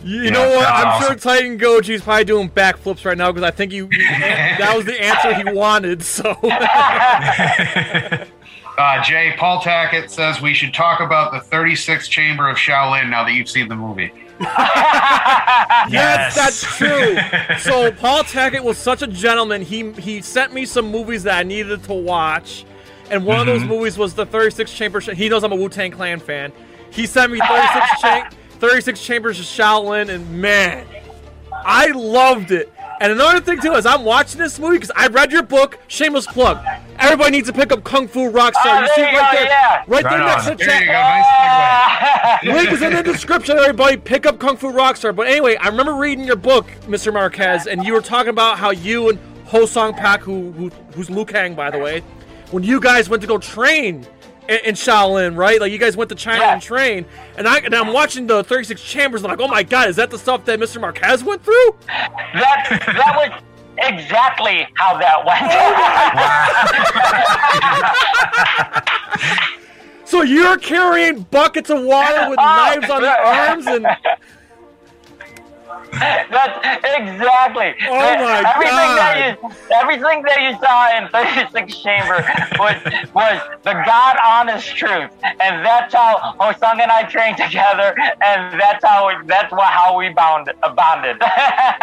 [0.04, 0.68] You Yeah, know what?
[0.70, 1.08] I'm awesome.
[1.08, 4.86] sure Titan Goji's probably doing backflips right now because I think you, you that was
[4.86, 6.02] the answer he wanted.
[6.02, 6.32] So
[8.78, 13.24] Uh, Jay Paul Tackett says we should talk about the 36th Chamber of Shaolin now
[13.24, 14.14] that you've seen the movie.
[14.40, 16.36] yes, Yes.
[16.36, 17.18] that's true.
[17.60, 19.62] So Paul Tackett was such a gentleman.
[19.62, 22.66] He he sent me some movies that I needed to watch,
[23.10, 23.70] and one of those mm-hmm.
[23.70, 25.06] movies was the 36 Chambers.
[25.08, 26.52] He knows I'm a Wu Tang Clan fan.
[26.92, 30.86] He sent me 36 cha- 36 Chambers of Shaolin, and man,
[31.52, 32.72] I loved it.
[33.00, 35.78] And another thing too is I'm watching this movie because I read your book.
[35.88, 36.64] Shameless plug.
[37.00, 38.54] Everybody needs to pick up Kung Fu Rockstar.
[38.66, 39.84] Oh, you see you it right go, there, yeah.
[39.88, 40.58] right there Right next to on.
[40.58, 42.44] the There chat.
[42.44, 42.56] Nice.
[42.56, 43.98] Link is in the description, everybody.
[43.98, 45.16] Pick up Kung Fu Rockstar.
[45.16, 47.14] But anyway, I remember reading your book, Mr.
[47.14, 51.10] Marquez, and you were talking about how you and Ho Sung Pak, who, who who's
[51.10, 52.02] Liu Kang, by the way,
[52.52, 54.06] when you guys went to go train
[54.48, 55.60] in, in Shaolin, right?
[55.60, 56.54] Like you guys went to China Yeah.
[56.54, 57.06] and train,
[57.38, 59.24] and I and I'm watching the 36 Chambers.
[59.24, 60.82] I'm like, oh my god, is that the stuff that Mr.
[60.82, 61.76] Marquez went through?
[61.88, 63.42] that that was
[63.80, 65.52] exactly how that went.
[69.90, 72.44] Oh so you're carrying buckets of water with oh.
[72.44, 73.86] knives on your arms, and
[75.92, 77.74] That's exactly.
[77.90, 78.98] Oh my everything God.
[78.98, 82.26] That you, everything that you saw in 36 Chamber
[82.60, 82.78] was
[83.14, 88.84] was the God honest truth, and that's how Hosung and I trained together, and that's
[88.84, 91.18] how we, that's what how we bound uh, bonded.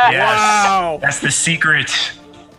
[0.05, 0.37] Yes.
[0.37, 0.99] Wow.
[1.01, 1.91] That's the secret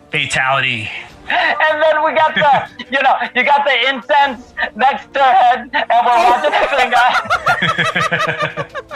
[0.09, 0.89] fatality.
[1.29, 5.69] and then we got the you know you got the incense next to her head,
[5.73, 6.93] and we're watching this thing.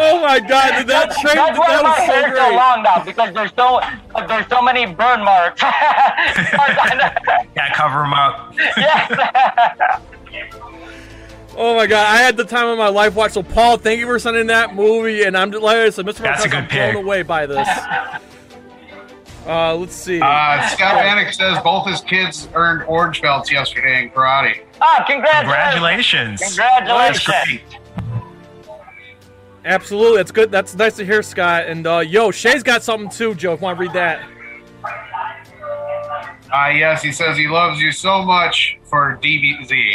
[0.00, 1.34] Oh my god, did that train?
[1.34, 2.54] That's why That my was so hair's so great.
[2.56, 3.80] long now because there's so
[4.28, 5.60] there's so many burn marks.
[7.54, 8.54] Gotta cover them up.
[8.76, 10.00] yes.
[11.56, 13.32] Oh my god, I had the time of my life watch.
[13.32, 16.18] So Paul, thank you for sending that movie, and I'm like I said, Mr.
[16.18, 17.66] That's a Marquez, good I'm blown away by this.
[19.48, 20.20] Uh, let's see.
[20.20, 24.60] Uh, Scott Bannock says both his kids earned orange belts yesterday in karate.
[24.82, 26.40] Oh, congratulations!
[26.40, 26.40] Congratulations.
[26.40, 27.24] That's Congratulations!
[27.24, 27.78] great.
[29.64, 30.50] Absolutely, that's good.
[30.50, 31.64] That's nice to hear, Scott.
[31.66, 33.54] And uh, yo, Shay's got something too, Joe.
[33.54, 34.20] If you want to read that.
[36.54, 39.94] Uh, yes, he says he loves you so much for DBZ.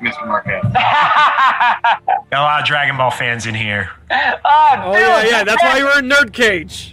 [0.00, 0.26] Mr.
[0.26, 0.62] Marquez.
[0.64, 3.90] Got a lot of Dragon Ball fans in here.
[4.10, 5.44] oh, Oh yeah, yeah.
[5.44, 6.92] That's why you were in Nerd Cage.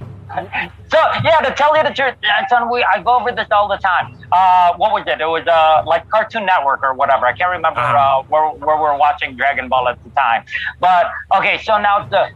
[0.91, 2.15] So yeah, to tell you the truth,
[2.49, 4.15] son, we I go over this all the time.
[4.31, 5.19] Uh, what was it?
[5.21, 7.25] It was uh like Cartoon Network or whatever.
[7.25, 8.19] I can't remember Uh-huh.
[8.19, 10.43] uh, where where we were watching Dragon Ball at the time.
[10.79, 12.29] But okay, so now the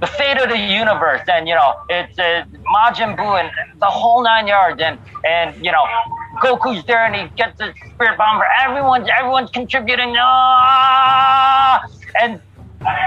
[0.00, 2.44] the fate of the universe, and you know it's uh,
[2.74, 5.84] Majin Buu and the whole nine yards, and and you know
[6.42, 8.38] Goku's there and he gets his spirit bomb.
[8.38, 10.14] For everyone's everyone's contributing.
[10.18, 11.80] Ah!
[12.20, 12.40] and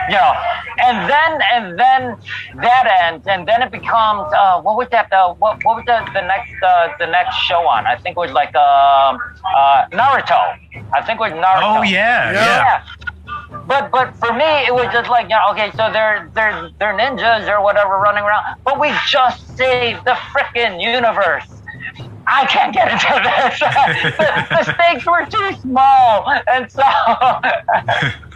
[0.09, 0.33] you know,
[0.79, 2.15] and then and then
[2.61, 5.11] that ends, and then it becomes uh, what was that?
[5.11, 7.85] Uh, what what was the the next uh, the next show on?
[7.85, 9.17] I think it was like um,
[9.55, 10.55] uh, Naruto.
[10.93, 11.79] I think it was Naruto.
[11.79, 12.33] Oh yeah, Yeah.
[12.33, 12.63] yeah.
[12.63, 12.81] Yeah.
[13.65, 17.49] But but for me, it was just like yeah, okay, so they're they're they're ninjas
[17.49, 21.61] or whatever running around, but we just saved the frickin' universe.
[22.29, 23.59] I can't get into this.
[24.17, 26.83] the, the stakes were too small, and so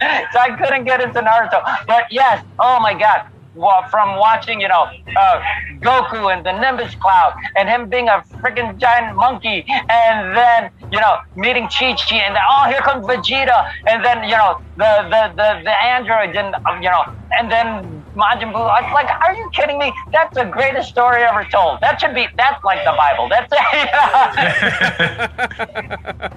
[0.00, 1.62] so I couldn't get into Naruto.
[1.86, 3.28] But yes, oh my god.
[3.54, 5.40] Well, from watching, you know, uh,
[5.78, 10.98] Goku and the Nimbus Cloud, and him being a freaking giant monkey, and then, you
[10.98, 15.06] know, meeting Chi Chi, and then, oh, here comes Vegeta, and then, you know, the
[15.08, 17.04] the the, the android, and uh, you know,
[17.38, 18.68] and then Majin Buu.
[18.68, 19.92] I was like, are you kidding me?
[20.10, 21.80] That's the greatest story ever told.
[21.80, 22.26] That should be.
[22.36, 23.28] That's like the Bible.
[23.28, 23.52] That's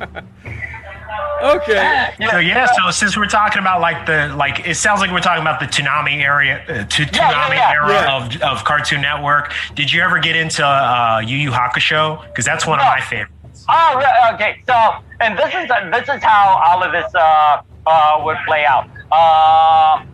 [0.05, 0.43] it.
[1.41, 2.13] Okay.
[2.31, 5.41] So yeah, so since we're talking about like the like, it sounds like we're talking
[5.41, 7.71] about the Toonami area, uh, to yeah, Toonami yeah.
[7.71, 8.15] era Yeah.
[8.17, 9.53] of of Cartoon Network.
[9.75, 12.25] Did you ever get into uh, Yu Yu Hakusho?
[12.27, 13.65] Because that's one of my favorites.
[13.69, 14.61] Oh, re- okay.
[14.67, 14.73] So,
[15.19, 18.85] and this is this is how all of this uh, uh, would play out.
[19.11, 20.07] Um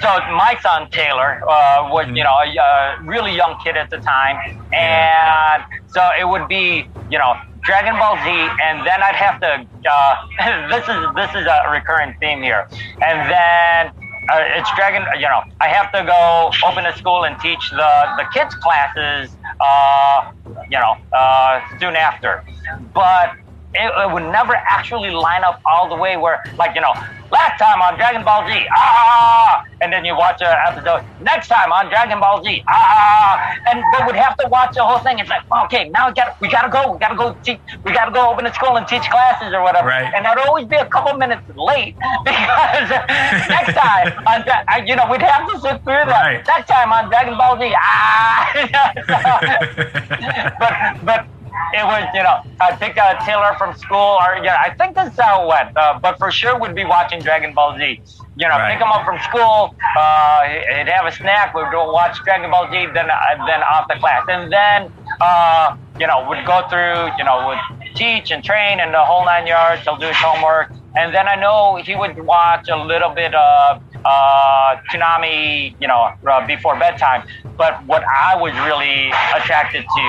[0.00, 3.96] so my son Taylor uh, was, you know, a, a really young kid at the
[3.98, 7.34] time, and so it would be, you know,
[7.68, 8.30] Dragon Ball Z,
[8.64, 9.66] and then I'd have to.
[9.84, 12.66] Uh, this is this is a recurring theme here,
[13.02, 13.92] and then
[14.32, 15.04] uh, it's Dragon.
[15.16, 19.36] You know, I have to go open a school and teach the the kids classes.
[19.60, 20.32] Uh,
[20.70, 22.42] you know, uh, soon after,
[22.94, 23.36] but
[23.78, 26.92] it, it would never actually line up all the way where, like, you know,
[27.30, 31.72] last time on Dragon Ball Z, ah, and then you watch an episode, next time
[31.72, 35.18] on Dragon Ball Z, ah, and they would have to watch the whole thing.
[35.18, 38.10] It's like, okay, now we gotta, we gotta go, we gotta go teach, we gotta
[38.10, 39.88] go open a school and teach classes or whatever.
[39.88, 40.12] Right.
[40.14, 42.90] And I'd always be a couple minutes late because
[43.48, 44.44] next time on,
[44.86, 46.22] you know, we'd have to sit through that.
[46.22, 46.46] Right.
[46.46, 48.52] Next time on Dragon Ball Z, ah.
[50.58, 51.37] but but
[51.74, 55.18] it was you know I pick a Taylor from school or yeah I think that's
[55.18, 55.76] how it went.
[55.76, 58.00] Uh, but for sure would be watching Dragon Ball Z.
[58.36, 58.72] You know, Right.
[58.72, 59.74] pick him up from school.
[59.98, 61.54] Uh, he'd have a snack.
[61.54, 62.86] We'd go watch Dragon Ball Z.
[62.94, 63.16] Then uh,
[63.46, 67.10] then off the class, and then uh, you know would go through.
[67.18, 67.58] You know would
[67.96, 69.82] teach and train and the whole nine yards.
[69.82, 73.82] He'll do his homework, and then I know he would watch a little bit of
[74.04, 75.74] uh, Toonami.
[75.80, 77.24] You know uh, before bedtime.
[77.56, 80.04] But what I was really attracted to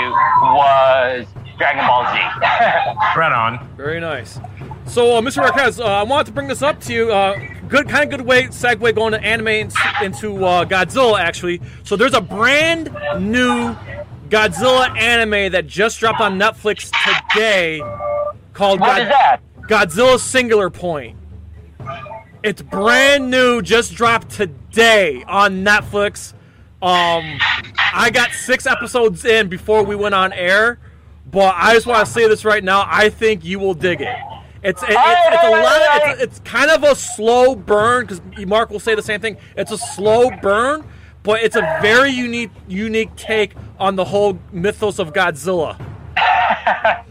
[0.53, 1.25] was
[1.59, 2.19] Dragon Ball Z.
[3.19, 3.67] Right on.
[3.75, 4.39] Very nice.
[4.87, 5.37] So, uh, Mr.
[5.37, 7.11] Marquez, uh, I wanted to bring this up to you.
[7.11, 11.19] Uh, good, kind of good way segue going to anime into, into uh, Godzilla.
[11.19, 12.85] Actually, so there's a brand
[13.19, 13.75] new
[14.29, 16.91] Godzilla anime that just dropped on Netflix
[17.33, 17.81] today
[18.53, 19.39] called what God- is that?
[19.67, 21.17] Godzilla Singular Point.
[22.41, 26.33] It's brand new, just dropped today on Netflix.
[26.81, 27.37] Um,
[27.93, 30.79] I got six episodes in before we went on air,
[31.31, 32.85] but I just want to say this right now.
[32.87, 34.15] I think you will dig it.
[34.61, 34.99] It's it, it's,
[35.31, 36.11] it's a lot.
[36.11, 39.37] It's, it's kind of a slow burn because Mark will say the same thing.
[39.55, 40.85] It's a slow burn,
[41.23, 45.79] but it's a very unique unique take on the whole mythos of Godzilla.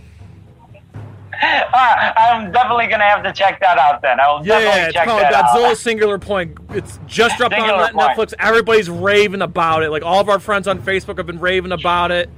[1.40, 4.18] Uh, I'm definitely gonna have to check that out then.
[4.18, 5.76] I will Yeah, definitely it's check called that Godzilla out.
[5.76, 6.58] Singular Point.
[6.70, 8.18] It's just dropped on Singular Point.
[8.18, 8.34] Netflix.
[8.40, 9.90] Everybody's raving about it.
[9.90, 12.28] Like all of our friends on Facebook have been raving about it.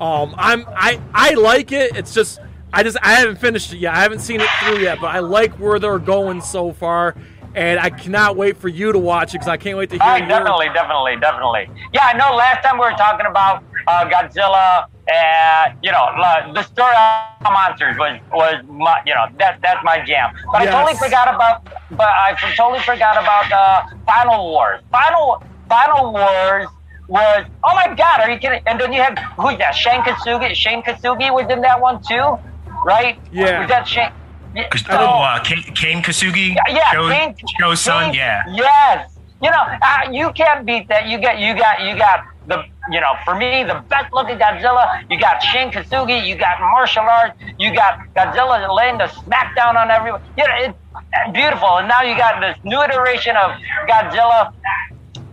[0.00, 1.94] Um, I'm I I like it.
[1.96, 2.40] It's just
[2.72, 3.94] I just I haven't finished it yet.
[3.94, 7.14] I haven't seen it through yet, but I like where they're going so far,
[7.54, 10.04] and I cannot wait for you to watch it because I can't wait to hear
[10.10, 10.26] Oh, your.
[10.28, 11.68] definitely, definitely, definitely.
[11.92, 12.34] Yeah, I know.
[12.34, 16.06] Last time we were talking about uh, Godzilla, and you know,
[16.54, 16.94] the story
[17.42, 20.34] of monsters was was my, you know that that's my jam.
[20.50, 21.64] But I totally forgot about.
[21.90, 24.80] But I totally forgot about uh, Final Wars.
[24.90, 26.68] Final Final Wars
[27.10, 28.62] was oh my god, are you kidding?
[28.66, 29.74] And then you had who's that?
[29.74, 30.54] Shane Kosugi.
[30.54, 32.38] Shane Kosugi was in that one too,
[32.84, 33.18] right?
[33.32, 33.60] Yeah.
[33.60, 34.10] Was that Shane?
[34.54, 34.68] Yeah.
[34.90, 38.06] Oh, uh, Kane, Kane Kosugi, Yeah, Joe, Kane- Sho's son.
[38.06, 39.16] Kane- Yeah, Yes.
[39.42, 41.06] You know, uh, you can't beat that.
[41.08, 45.04] You got, you got, you got the you know, for me, the best looking Godzilla.
[45.08, 49.90] You got Shin Kosugi, you got martial arts, you got Godzilla laying the smackdown on
[49.90, 50.20] everyone.
[50.36, 51.78] You know, it's beautiful.
[51.78, 53.52] And now you got this new iteration of
[53.88, 54.52] Godzilla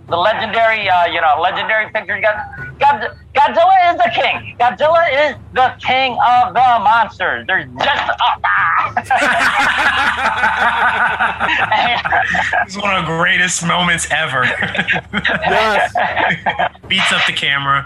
[0.07, 2.19] the legendary, uh, you know, legendary picture.
[2.21, 2.37] God,
[2.79, 4.55] God, Godzilla is the king.
[4.59, 7.45] Godzilla is the king of the monsters.
[7.45, 8.11] There's just
[12.65, 14.43] it's one of the greatest moments ever.
[15.13, 15.93] Yes.
[16.87, 17.85] Beats up the camera.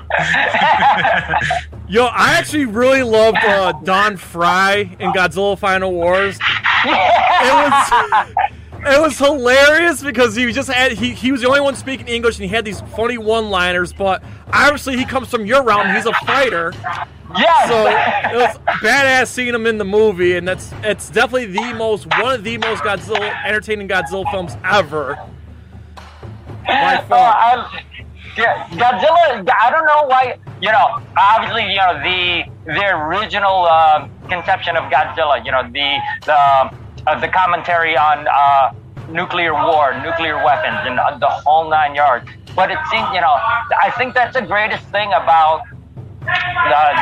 [1.87, 6.37] Yo, I actually really loved uh, Don Frye in Godzilla Final Wars.
[6.83, 7.91] It was
[8.83, 12.37] it was hilarious because he just had he, he was the only one speaking English
[12.39, 16.13] and he had these funny one-liners, but obviously he comes from your realm, he's a
[16.25, 16.73] fighter.
[17.37, 17.67] yes.
[17.67, 22.05] So it was badass seeing him in the movie, and that's it's definitely the most
[22.19, 25.17] one of the most Godzilla entertaining Godzilla films ever.
[26.67, 27.33] By Uh, far.
[27.33, 27.83] I,
[28.37, 29.49] yeah, Godzilla.
[29.61, 30.37] I don't know why.
[30.61, 35.43] You know, obviously, you know the the original uh, conception of Godzilla.
[35.45, 36.71] You know, the the
[37.07, 38.73] uh, the commentary on uh,
[39.09, 42.29] nuclear war, nuclear weapons, and uh, the whole nine yards.
[42.55, 43.37] But it seems, you know,
[43.81, 45.61] I think that's the greatest thing about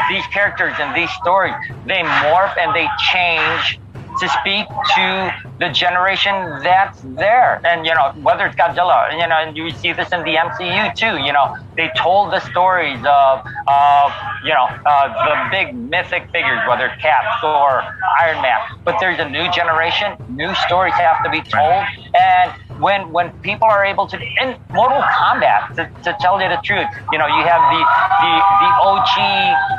[0.10, 1.56] these characters and these stories.
[1.86, 3.80] They morph and they change
[4.20, 7.60] to speak to the generation that's there.
[7.66, 10.90] And, you know, whether it's Godzilla, you know, and you see this in the MCU
[10.96, 14.12] too, you know, they told the stories of, of
[14.44, 17.84] you know, uh, the big mythic figures, whether it's Cap, Thor,
[18.22, 18.58] Iron Man.
[18.86, 21.84] But there's a new generation, new stories have to be told.
[22.14, 26.60] And when when people are able to in Mortal Kombat to, to tell you the
[26.64, 27.82] truth, you know, you have the
[28.24, 29.16] the the OG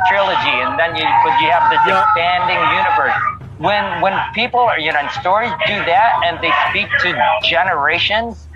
[0.08, 2.00] trilogy, and then you but you have this Yeah.
[2.00, 3.16] expanding universe.
[3.60, 8.48] When when people are you know and stories do that and they speak to generations,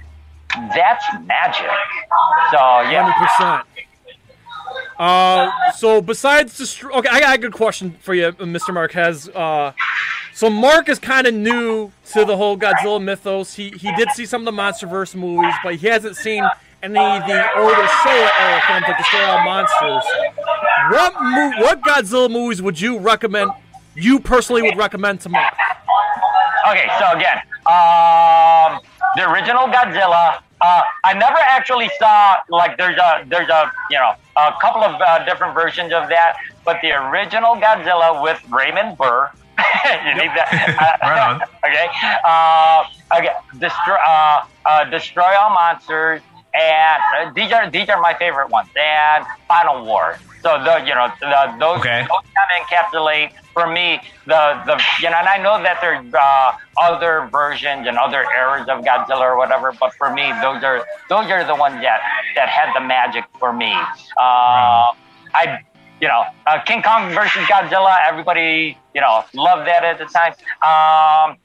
[0.75, 1.71] that's magic.
[2.51, 2.59] So
[2.91, 3.11] yeah.
[3.11, 3.67] Hundred percent.
[4.99, 8.73] Uh, so besides the okay, I got a good question for you, Mr.
[8.73, 9.29] Marquez.
[9.29, 9.73] Uh,
[10.33, 13.55] so Mark is kind of new to the whole Godzilla mythos.
[13.55, 16.45] He he did see some of the MonsterVerse movies, but he hasn't seen
[16.83, 20.05] any of the older Showa era films like Destroy All Monsters.
[20.91, 23.51] What mo- what Godzilla movies would you recommend?
[23.95, 25.55] You personally would recommend to Mark?
[26.69, 28.81] Okay, so again, um,
[29.17, 30.41] the original Godzilla.
[30.61, 35.01] Uh, I never actually saw like there's a there's a you know a couple of
[35.01, 39.31] uh, different versions of that, but the original Godzilla with Raymond Burr.
[39.59, 40.99] you need that.
[41.03, 41.43] Right on.
[41.67, 41.89] okay.
[42.25, 42.85] Uh,
[43.19, 43.35] okay.
[43.59, 46.23] Destroy uh, uh, destroy all monsters,
[46.55, 48.69] and uh, these are these are my favorite ones.
[48.81, 50.19] And Final War.
[50.43, 52.03] So the you know the, those Okay.
[52.09, 56.13] those kind of encapsulate for me the the you know and I know that there's
[56.13, 60.85] uh, other versions and other eras of Godzilla or whatever, but for me those are
[61.09, 62.01] those are the ones that
[62.35, 63.73] that had the magic for me.
[63.73, 64.93] Uh,
[65.33, 65.61] I
[66.01, 70.35] you know uh, King Kong versus Godzilla, everybody you know loved that at the time.
[70.61, 71.39] Um,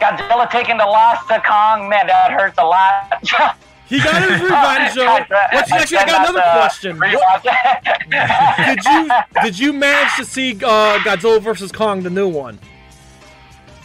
[0.00, 3.56] Godzilla taking the loss to Kong, man, that hurts a lot.
[3.92, 4.94] He got his revenge.
[4.94, 5.18] though.
[5.52, 6.98] Which actually, I got another question.
[8.66, 9.10] Did you
[9.42, 12.58] did you manage to see uh, Godzilla versus Kong, the new one?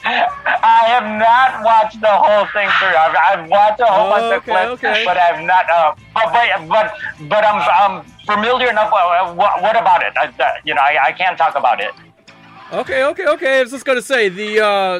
[0.06, 2.96] I have not watched the whole thing through.
[2.96, 5.04] I've, I've watched a whole Oh, bunch of clips, okay.
[5.06, 5.70] but I've not.
[5.70, 6.93] Uh, but, but but
[7.28, 7.60] but I'm
[8.00, 8.91] I'm familiar enough.
[8.93, 10.13] Uh, what, what about it?
[10.15, 11.91] I, uh, you know, I, I can't talk about it.
[12.71, 13.60] Okay, okay, okay.
[13.60, 14.60] I was just gonna say the.
[14.60, 14.99] Uh,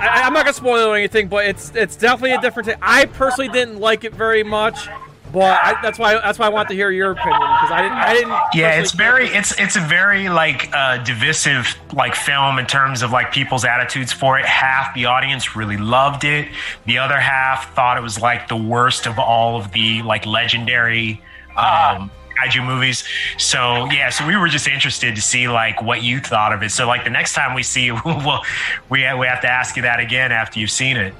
[0.00, 2.68] I, I'm not gonna spoil anything, but it's it's definitely a different.
[2.68, 4.88] T- I personally didn't like it very much,
[5.32, 7.96] but I, that's why that's why I want to hear your opinion because I didn't
[7.96, 8.38] I didn't.
[8.52, 13.00] Yeah, it's very for- it's it's a very like uh, divisive like film in terms
[13.00, 14.44] of like people's attitudes for it.
[14.44, 16.48] Half the audience really loved it.
[16.84, 21.22] The other half thought it was like the worst of all of the like legendary
[21.56, 23.04] um, kaiju movies.
[23.36, 26.70] So yeah, so we were just interested to see like what you thought of it.
[26.70, 28.40] So like the next time we see you, we'll,
[28.88, 31.14] we we have to ask you that again after you've seen it.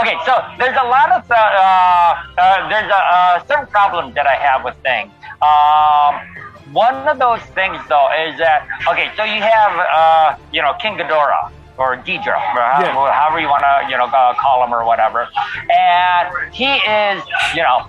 [0.00, 4.26] Okay, so there's a lot of uh, uh, uh, there's a uh, certain problems that
[4.26, 5.10] I have with things.
[5.40, 10.74] Um, one of those things though is that okay, so you have uh, you know
[10.80, 12.92] King Ghidorah or Ghidra, or Yeah.
[13.12, 15.26] however you want to you know uh, call him or whatever,
[15.72, 17.22] and he is
[17.54, 17.86] you know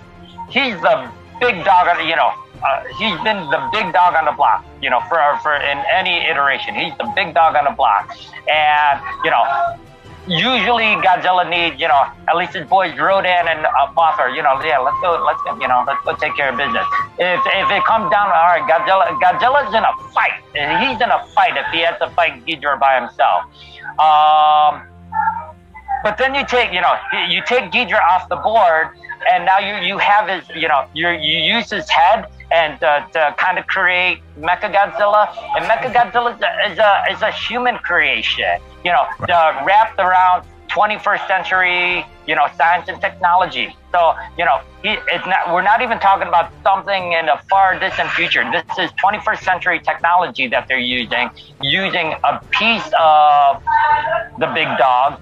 [0.48, 2.32] he's the big dog on the you know.
[2.62, 6.26] Uh, he's been the big dog on the block, you know, for for in any
[6.28, 6.74] iteration.
[6.74, 8.14] He's the big dog on the block,
[8.48, 9.44] and you know,
[10.26, 14.78] usually Godzilla needs, you know, at least his boys Rodan and uh, you know, yeah,
[14.78, 16.86] let's go, let's go, you know, let's go take care of business.
[17.18, 20.38] If, if it comes down, all right, Godzilla, Godzilla's in a fight.
[20.52, 23.44] He's in a fight if he has to fight Ghidorah by himself.
[23.98, 24.86] Um,
[26.02, 26.96] but then you take, you know,
[27.28, 28.88] you take Ghidra off the board,
[29.32, 33.06] and now you you have his, you know, you you use his head and uh,
[33.08, 35.28] to kind of create Mechagodzilla.
[35.56, 40.44] And Mechagodzilla is a, is a, is a human creation, you know, uh, wrapped around
[40.70, 43.74] 21st century, you know, science and technology.
[43.92, 47.78] So, you know, he, it's not, we're not even talking about something in a far
[47.78, 48.48] distant future.
[48.52, 51.30] This is 21st century technology that they're using,
[51.60, 53.62] using a piece of
[54.38, 55.20] the big dog.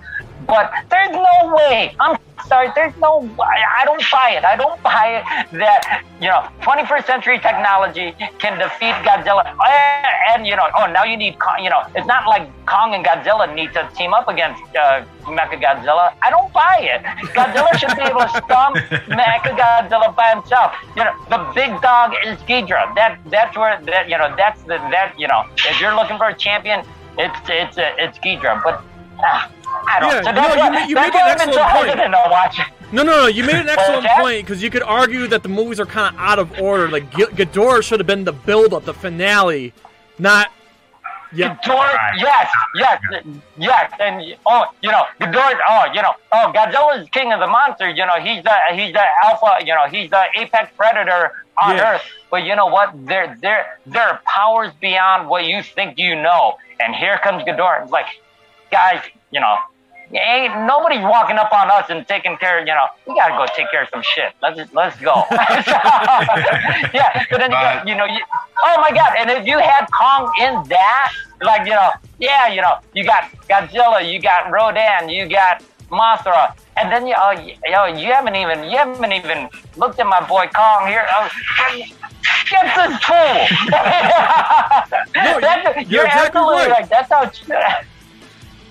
[0.48, 1.94] But there's no way.
[2.00, 2.16] I'm
[2.48, 2.72] sorry.
[2.74, 3.28] There's no.
[3.38, 4.44] I, I don't buy it.
[4.44, 9.44] I don't buy it that you know 21st century technology can defeat Godzilla.
[9.44, 11.36] And, and you know, oh, now you need.
[11.60, 16.14] You know, it's not like Kong and Godzilla need to team up against uh, Mechagodzilla.
[16.22, 17.04] I don't buy it.
[17.36, 18.76] Godzilla should be able to stomp
[19.20, 20.72] Mechagodzilla by himself.
[20.96, 22.94] You know, the big dog is Ghidra.
[22.94, 26.28] That that's where that you know that's the that you know if you're looking for
[26.28, 26.86] a champion,
[27.18, 28.62] it's it's uh, it's Ghidra.
[28.64, 28.82] But
[29.20, 29.52] ah,
[29.86, 30.10] I don't.
[30.10, 32.12] Yeah, so no, you you make an why I've been so excellent point.
[32.12, 32.66] to watch it.
[32.92, 33.26] No, no, no.
[33.26, 36.20] You made an excellent point because you could argue that the movies are kind of
[36.20, 36.88] out of order.
[36.88, 39.72] Like G- Ghidorah should have been the build-up, the finale,
[40.18, 40.50] not.
[41.30, 41.56] Yeah.
[41.56, 43.02] Ghidorah, yes, yes,
[43.58, 47.98] yes, and oh, you know, Ghidorah, oh, you know, oh, Godzilla's king of the monsters.
[47.98, 49.58] You know, he's the he's the alpha.
[49.60, 51.96] You know, he's the apex predator on Yeah.
[51.96, 52.02] Earth.
[52.30, 52.92] But you know what?
[53.06, 56.56] There, there, there are powers beyond what you think you know.
[56.80, 57.82] And here comes Ghidorah.
[57.82, 58.06] It's like,
[58.70, 59.56] guys, you know,
[60.16, 62.60] ain't nobody's walking up on us and taking care.
[62.60, 64.32] You know, we gotta go take care of some shit.
[64.42, 65.24] Let's let's go.
[65.30, 68.20] yeah, but then But- you know, you,
[68.64, 69.14] oh my god!
[69.18, 71.12] And if you had Kong in that,
[71.42, 76.54] like you know, yeah, you know, you got Godzilla, you got Rodan, you got Mothra,
[76.76, 80.06] and then you, oh, you, oh, know, you haven't even you haven't even looked at
[80.06, 81.06] my boy Kong here.
[81.10, 81.28] Oh,
[82.50, 83.68] get this fool!
[85.40, 86.70] That's- you're exactly absolutely right.
[86.70, 86.88] right.
[86.88, 87.30] That's how.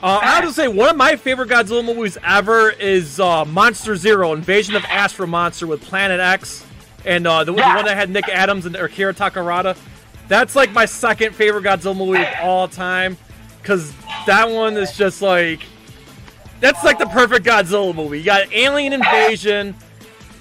[0.01, 3.95] Uh, I have to say, one of my favorite Godzilla movies ever is uh, Monster
[3.95, 6.63] Zero: Invasion of Astro Monster with Planet X,
[7.03, 9.75] and uh, the, the one that had Nick Adams and Akira Takarada.
[10.27, 13.17] That's like my second favorite Godzilla movie of all time,
[13.59, 13.91] because
[14.27, 15.61] that one is just like
[16.59, 18.19] that's like the perfect Godzilla movie.
[18.19, 19.73] You got alien invasion.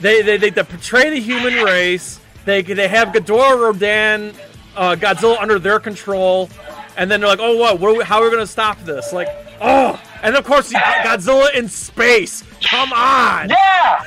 [0.00, 2.20] They they, they, they portray the human race.
[2.44, 4.34] They they have Ghidorah, Rodan,
[4.76, 6.50] uh, Godzilla under their control,
[6.96, 7.78] and then they're like, oh what?
[7.80, 9.12] what are we, how are we gonna stop this?
[9.12, 9.28] Like,
[9.60, 12.42] oh, and of course you got Godzilla in space.
[12.62, 14.02] Come on, yeah.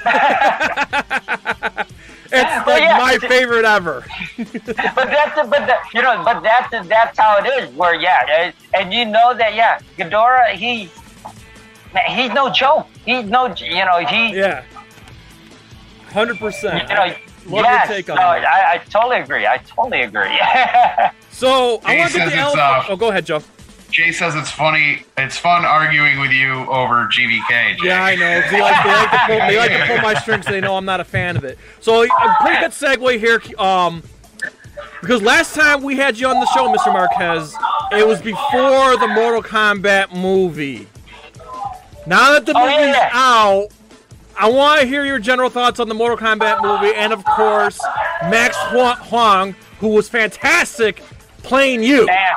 [2.32, 2.98] it's Well, like yeah.
[2.98, 4.06] my favorite ever.
[4.38, 7.70] but that's a, but the, you know, but that's a, that's how it is.
[7.76, 10.90] Where yeah, and- and you know that yeah, Ghidorah, he's
[11.94, 12.88] man, he's no joke.
[13.06, 14.64] He's no, you know, he, Yeah,
[16.12, 16.88] hundred percent.
[16.90, 17.16] you know,
[17.48, 17.88] Love yes.
[17.90, 18.46] your take on no, that.
[18.46, 19.48] I, I totally agree.
[19.48, 20.40] I totally agree.
[21.40, 23.42] So I want to get the it's, ele- uh, Oh, go ahead, Joe.
[23.92, 25.04] Jay says it's funny.
[25.18, 27.78] It's fun arguing with you over GVK.
[27.78, 27.88] Jay.
[27.88, 28.42] Yeah, I know.
[28.42, 30.46] 'cause They like, they like to pull, they like to pull my strings.
[30.46, 31.58] So they know I'm not a fan of it.
[31.80, 32.08] So a
[32.42, 33.42] pretty good segue here.
[33.58, 34.04] Um,
[35.02, 36.92] because last time we had you on the show, Mr.
[36.92, 37.56] Marquez,
[37.94, 40.88] it was before the Mortal Kombat movie.
[42.06, 43.68] Now that the Oh, yeah, movie's out,
[44.38, 47.80] I want to hear your general thoughts on the Mortal Kombat movie, and of course,
[48.24, 51.02] Max Huang, who was fantastic
[51.44, 52.06] playing you.
[52.06, 52.34] Man,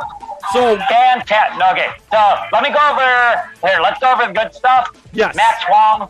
[0.52, 1.62] So fantastic.
[1.72, 2.20] Okay, so
[2.52, 3.80] let me go over here.
[3.80, 4.94] Let's go over the good stuff.
[5.12, 5.34] Yes.
[5.34, 6.08] Max Huang,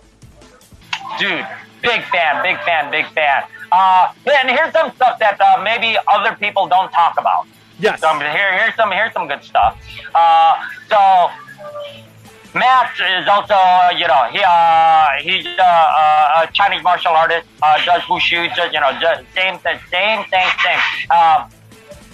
[1.18, 1.46] dude,
[1.82, 3.44] big fan, big fan, big fan.
[3.70, 7.46] Uh, and here's some stuff that uh, maybe other people don't talk about.
[7.78, 9.80] yes, So here, here's some, here's some good stuff.
[10.14, 10.56] Uh,
[10.88, 11.30] so
[12.54, 13.56] Max is also,
[13.96, 17.48] you know, he uh, he's uh, uh, a Chinese martial artist.
[17.62, 21.10] Uh, does wushu, just, you know, just same, thing, same, same, same.
[21.10, 21.48] Um,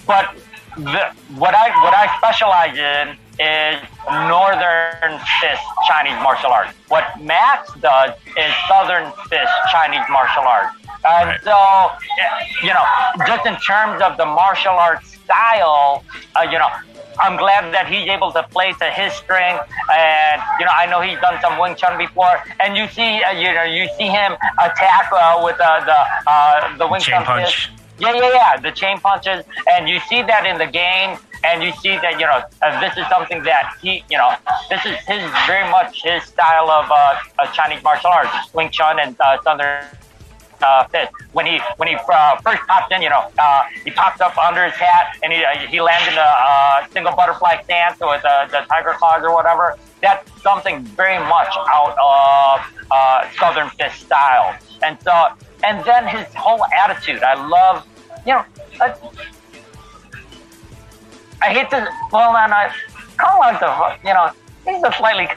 [0.07, 0.33] but
[0.77, 3.79] the, what I what I specialize in is
[4.27, 6.73] northern fist Chinese martial arts.
[6.89, 10.75] What Max does is southern fist Chinese martial arts.
[11.07, 12.83] And so, eh, you know,
[13.25, 16.03] just in terms of the martial arts style,
[16.35, 16.67] uh, you know,
[17.19, 19.63] I'm glad that he's able to play to his strength.
[19.91, 22.43] And you know, I know he's done some Wing Chun before.
[22.59, 26.77] And you see, uh, you know, you see him attack uh, with uh, the uh,
[26.77, 27.69] the Wing Chain Chun punch.
[27.69, 27.78] fist.
[27.99, 28.57] Yeah, yeah, yeah.
[28.57, 32.25] The chain punches, and you see that in the game, and you see that you
[32.25, 34.33] know uh, this is something that he, you know,
[34.69, 39.15] this is his very much his style of uh, Chinese martial arts, Wing Chun and
[39.19, 39.83] uh, Southern
[40.61, 41.11] uh, fist.
[41.33, 44.65] When he when he uh, first popped in, you know, uh, he popped up under
[44.65, 48.65] his hat and he uh, he landed a uh, single butterfly stance with uh, the
[48.69, 49.77] tiger claws or whatever.
[50.01, 54.55] That's something very much out of uh, Southern fist style.
[54.81, 55.29] And so,
[55.63, 57.23] and then his whole attitude.
[57.23, 57.85] I love,
[58.25, 58.45] you know.
[58.81, 58.95] Uh,
[61.41, 64.31] I hate to well, and I of like the you know
[64.65, 65.27] he's a slightly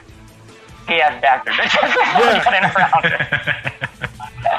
[0.89, 1.53] ass bastard.
[1.57, 3.89] There's just no getting around it.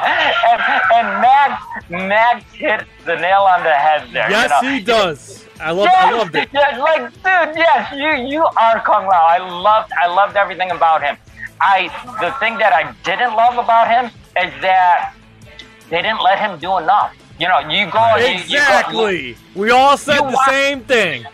[0.48, 0.60] and,
[0.94, 4.30] and Max, Max hit the nail on the head there.
[4.30, 4.74] Yes, you know?
[4.74, 5.44] he does.
[5.60, 5.86] I love.
[5.86, 6.48] Yes, I loved it.
[6.52, 9.26] yes, like, dude, yes, you you are Kung Lao.
[9.28, 11.16] I loved I loved everything about him.
[11.60, 11.88] I
[12.20, 14.06] the thing that I didn't love about him
[14.36, 15.14] is that
[15.95, 17.14] they didn't let him do enough.
[17.38, 19.36] You know, you go you- you go- Exactly.
[19.55, 21.24] We all said the wa- same thing.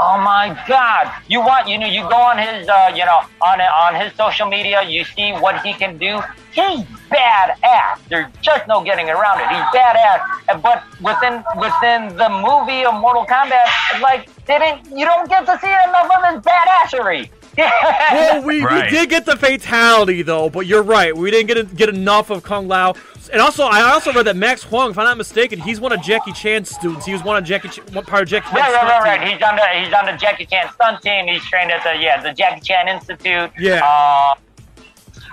[0.00, 1.10] Oh my God!
[1.28, 4.46] You want you know you go on his uh, you know on on his social
[4.46, 4.82] media.
[4.82, 6.20] You see what he can do.
[6.52, 7.98] He's badass.
[8.10, 9.48] There's just no getting around it.
[9.48, 10.20] He's badass.
[10.66, 13.66] But within within the movie of Mortal Kombat,
[14.02, 17.30] like didn't you don't get to see enough of his badassery.
[17.56, 18.84] Well, we, Right.
[18.84, 21.16] we did get the fatality though, but you're right.
[21.16, 22.94] We didn't get get enough of Kung Lao.
[23.30, 26.00] And also, I also read that Max Huang, if I'm not mistaken, he's one of
[26.02, 27.04] Jackie Chan's students.
[27.04, 29.20] He was one of Jackie, Ch- one part of Jackie Chan's Right, right, right, right.
[29.20, 29.34] team.
[29.34, 31.26] He's on the he's on the Jackie Chan stunt team.
[31.26, 33.50] He's trained at the yeah the Jackie Chan Institute.
[33.58, 33.80] Yeah.
[33.84, 34.34] Uh,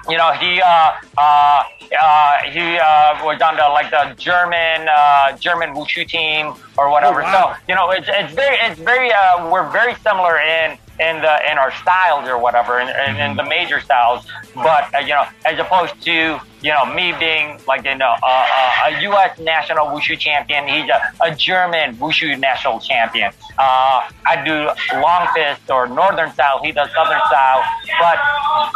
[0.10, 1.64] you know he uh, uh,
[2.02, 7.22] uh, he uh, was on the like the German uh, German wushu team or whatever.
[7.22, 7.54] Oh, wow.
[7.56, 11.52] So you know it's it's very it's very uh, we're very similar in in the
[11.52, 14.26] in our styles or whatever in, in, in the major styles.
[14.54, 18.88] But uh, you know as opposed to you know me being like you know uh,
[18.88, 19.38] a U.S.
[19.40, 23.32] national wushu champion, he's a, a German wushu national champion.
[23.58, 24.70] Uh, I do
[25.02, 26.62] long fist or northern style.
[26.64, 27.64] He does southern style.
[28.00, 28.18] But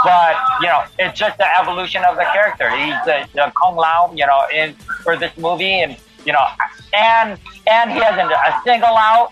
[0.04, 2.70] but you know it's just the evolution of the character.
[2.70, 5.98] He's the, the Kung Lao, you know, in for this movie and.
[6.26, 6.46] You know,
[6.94, 9.32] and and he hasn't a single out.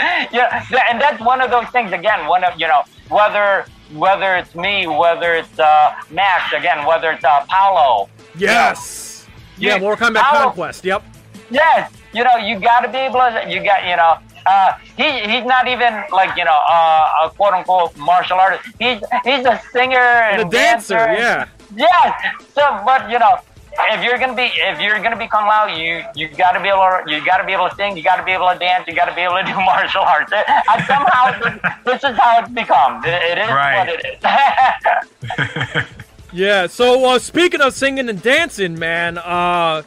[0.32, 0.64] Yeah.
[0.90, 2.26] and that's one of those things again.
[2.26, 7.24] One of you know whether whether it's me, whether it's uh, Max, again, whether it's
[7.24, 8.08] uh, Paolo.
[8.38, 9.26] Yes.
[9.58, 9.78] Yeah, Yeah.
[9.80, 10.84] Mortal Kombat How- Conquest.
[10.84, 11.02] Yep.
[11.50, 13.44] Yes, you know you got to be able to.
[13.48, 14.18] You got you know.
[14.46, 18.62] Uh, he he's not even like you know uh, a quote unquote martial artist.
[18.78, 20.94] He's he's a singer and The dancer.
[20.94, 21.20] dancer.
[21.20, 21.48] Yeah.
[21.76, 22.12] Yes.
[22.54, 23.38] So, but you know,
[23.72, 26.80] if you're gonna be if you're gonna be Kung Lao, you you gotta be able
[26.80, 29.14] to you gotta be able to sing, you gotta be able to dance, you gotta
[29.14, 30.32] be able to do martial arts.
[30.32, 31.30] And somehow
[31.84, 33.02] this is how it's become.
[33.04, 33.78] It, it is Right.
[33.78, 35.84] what it is.
[36.32, 36.68] Yeah.
[36.68, 39.82] So uh, speaking of singing and dancing, man, uh,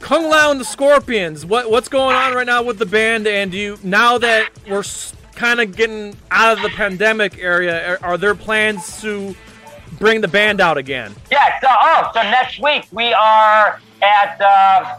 [0.00, 1.46] Kung Lao and the Scorpions.
[1.46, 3.26] What what's going on right now with the band?
[3.28, 4.82] And you now that we're
[5.36, 9.36] kind of getting out of the pandemic area, are, are there plans to
[9.98, 11.14] bring the band out again?
[11.30, 11.60] yeah.
[11.60, 14.98] So oh, so next week we are at uh,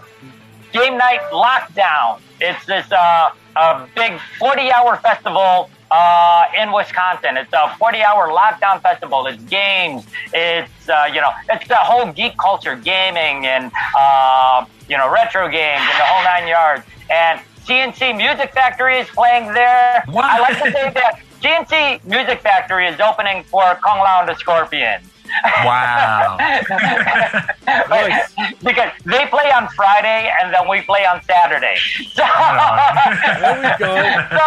[0.71, 2.19] Game Night Lockdown.
[2.41, 7.37] It's this uh, a big 40-hour festival uh, in Wisconsin.
[7.37, 9.25] It's a 40-hour lockdown festival.
[9.27, 10.05] It's games.
[10.33, 15.49] It's uh, you know, it's the whole geek culture, gaming and uh, you know, retro
[15.49, 16.83] games and the whole nine yards.
[17.09, 20.03] And C+C Music Factory is playing there.
[20.07, 20.25] What?
[20.25, 24.35] I like to say that C+C Music Factory is opening for Kung Lao and the
[24.35, 25.05] Scorpions.
[25.63, 26.37] Wow.
[27.89, 28.33] Nice.
[28.63, 31.75] because they play on Friday and then we play on Saturday.
[32.15, 32.23] So,
[33.39, 33.95] There we go.
[34.25, 34.43] so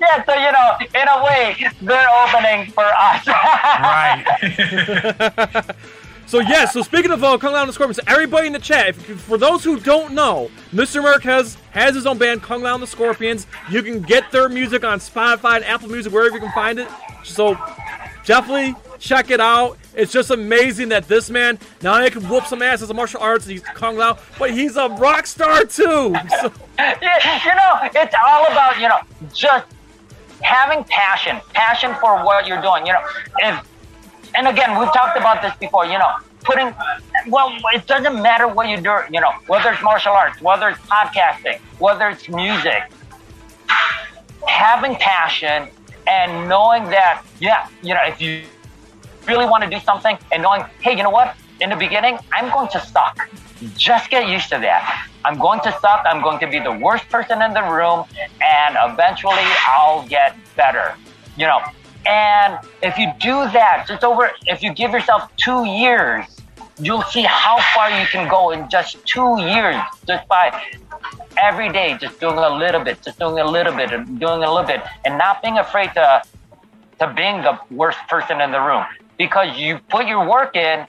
[0.00, 3.26] yeah, so you know, in a way, they're opening for us.
[3.26, 4.24] right.
[6.30, 8.90] So yeah, so speaking of uh, Kung Lao and the Scorpions, everybody in the chat,
[8.90, 11.02] if, for those who don't know, Mr.
[11.02, 13.48] Marquez has his own band, Kung Lao and the Scorpions.
[13.68, 16.86] You can get their music on Spotify and Apple Music, wherever you can find it.
[17.24, 17.58] So
[18.24, 19.76] definitely check it out.
[19.96, 23.20] It's just amazing that this man not only can whoop some ass as a martial
[23.20, 26.14] arts, he's Kung Lao, but he's a rock star too.
[26.30, 29.00] So, you know, it's all about you know
[29.34, 29.66] just
[30.42, 32.86] having passion, passion for what you're doing.
[32.86, 33.00] You know,
[33.38, 33.69] if
[34.40, 35.84] and again, we've talked about this before.
[35.84, 36.12] You know,
[36.42, 36.74] putting
[37.28, 38.96] well, it doesn't matter what you do.
[39.10, 42.82] You know, whether it's martial arts, whether it's podcasting, whether it's music,
[44.48, 45.68] having passion
[46.06, 48.42] and knowing that, yeah, you know, if you
[49.28, 51.36] really want to do something and knowing, hey, you know what?
[51.60, 53.28] In the beginning, I'm going to suck.
[53.76, 55.06] Just get used to that.
[55.26, 56.02] I'm going to suck.
[56.06, 58.06] I'm going to be the worst person in the room,
[58.40, 60.96] and eventually I'll get better.
[61.36, 61.60] You know,
[62.06, 66.24] and if you do that, just over, if you give yourself two years,
[66.78, 69.76] you'll see how far you can go in just two years,
[70.06, 70.62] just by
[71.36, 74.52] every day, just doing a little bit, just doing a little bit, and doing a
[74.52, 76.22] little bit, and not being afraid to
[76.98, 78.84] to being the worst person in the room.
[79.16, 80.86] Because you put your work in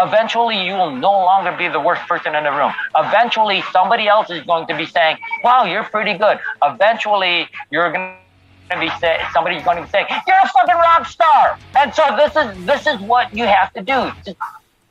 [0.00, 2.72] eventually you will no longer be the worst person in the room.
[2.96, 6.38] Eventually somebody else is going to be saying wow you're pretty good.
[6.62, 8.14] Eventually you're going
[8.70, 11.58] to be say somebody's going to saying you're a fucking rock star!
[11.76, 14.10] And so this is this is what you have to do.
[14.24, 14.38] Just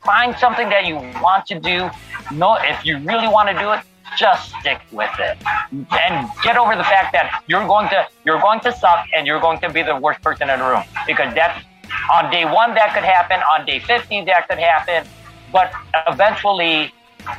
[0.04, 1.90] find something that you want to do.
[2.32, 3.80] Know if you really want to do it
[4.16, 5.36] just stick with it.
[5.70, 9.40] And get over the fact that you're going to you're going to suck and you're
[9.40, 10.82] going to be the worst person in the room.
[11.06, 11.62] Because that's
[12.12, 15.08] on day one that could happen on day 50 that could happen
[15.52, 15.72] but
[16.06, 16.92] eventually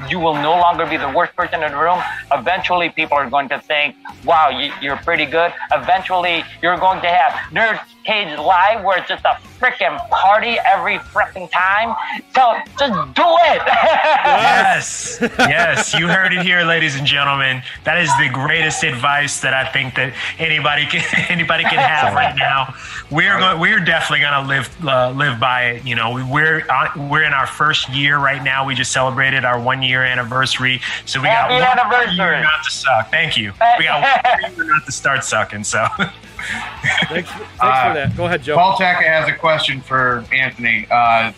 [0.10, 2.00] you will no longer be the worst person in the room.
[2.32, 5.54] Eventually, people are going to think, wow, you, are pretty good.
[5.72, 10.97] Eventually, you're going to have Nerd Cage Live where it's just a freaking party every
[10.97, 11.95] freaking time.
[12.34, 13.62] So just do it.
[13.66, 15.20] yes.
[15.39, 15.93] Yes.
[15.93, 17.62] You heard it here, ladies and gentlemen.
[17.84, 22.36] That is the greatest advice that I think that anybody can anybody can have right
[22.36, 22.76] now.
[23.10, 25.86] We're going we're definitely going to live uh, live by it.
[25.86, 28.66] You know, we're we're in our first year right now.
[28.66, 30.82] We just celebrated our one year anniversary.
[31.05, 32.16] So we Happy got one anniversary.
[32.16, 33.12] year not to suck.
[33.12, 33.53] Thank you.
[33.78, 34.01] We got
[34.41, 35.64] one year not to start sucking.
[35.64, 38.14] So thanks, thanks uh, for that.
[38.16, 38.55] Go ahead, Joe.
[38.55, 39.49] Paul Tackett has a question
[39.82, 40.88] for Anthony.
[40.89, 41.32] Uh,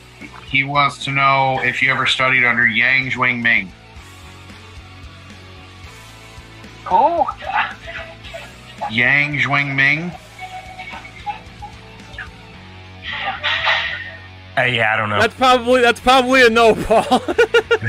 [0.45, 3.72] he wants to know if you ever studied under Yang Jwing-Ming.
[6.86, 7.26] Who?
[8.91, 10.12] Yang Jwing-Ming.
[14.57, 15.20] Uh, yeah, I don't know.
[15.20, 17.05] That's probably that's probably a no, Paul.
[17.09, 17.88] we'll, we'll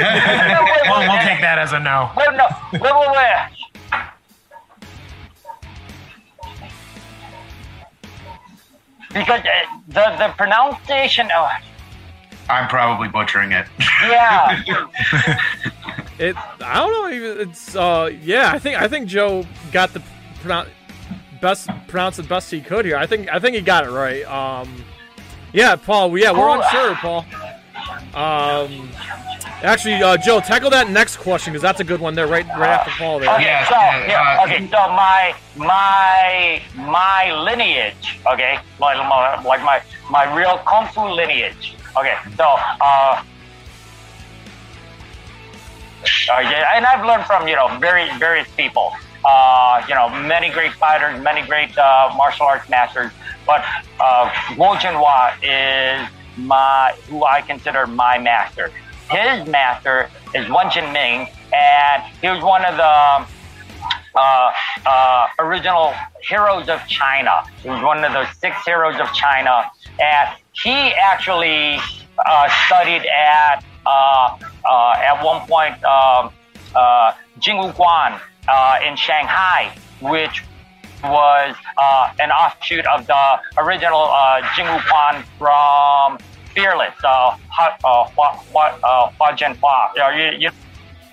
[1.20, 2.12] take that as a no.
[2.16, 2.46] Wait, no.
[2.72, 3.61] Wait, wait, wait.
[9.12, 11.28] Because uh, the the pronunciation.
[11.34, 11.48] Oh.
[12.48, 13.66] I'm probably butchering it.
[14.02, 14.62] Yeah.
[16.18, 16.36] it.
[16.60, 17.10] I don't know.
[17.10, 17.76] Even It's.
[17.76, 18.10] Uh.
[18.20, 18.50] Yeah.
[18.52, 18.80] I think.
[18.80, 20.02] I think Joe got the
[20.40, 20.68] pronoun-
[21.40, 22.96] best pronounce the best he could here.
[22.96, 23.28] I think.
[23.32, 24.24] I think he got it right.
[24.24, 24.84] Um.
[25.52, 26.16] Yeah, Paul.
[26.18, 27.26] Yeah, we're unsure, Paul.
[28.14, 28.90] Um.
[29.62, 32.70] Actually, uh, Joe, tackle that next question because that's a good one there, right, right
[32.70, 33.20] after Paul.
[33.20, 33.32] There.
[33.34, 33.74] Okay, yeah, so
[34.08, 40.88] yeah, okay, so my my my lineage, okay, like my like my my real kung
[40.88, 41.76] fu lineage.
[41.96, 42.44] Okay, so
[42.80, 43.22] uh,
[46.02, 48.92] okay, and I've learned from you know very various people.
[49.24, 53.12] Uh, you know, many great fighters, many great uh, martial arts masters,
[53.46, 53.64] but
[54.00, 58.72] uh, Guo Jinhua is my who I consider my master
[59.10, 63.26] his master is Wen Jinming, and he was one of the
[64.14, 64.52] uh,
[64.84, 65.94] uh, original
[66.28, 67.44] heroes of China.
[67.62, 71.78] He was one of those six heroes of China, and he actually
[72.18, 76.32] uh, studied at uh, uh, at one point um,
[76.74, 78.20] uh, Jingwu Guan
[78.86, 80.44] in Shanghai, which
[81.02, 81.56] was
[82.20, 84.06] an offshoot of the original
[84.54, 86.18] Jingwu Guan from
[86.54, 86.94] fearless.
[87.02, 90.16] Uh, Hua, uh, Hua, Hua, uh, Hua Hua.
[90.16, 90.50] You, you,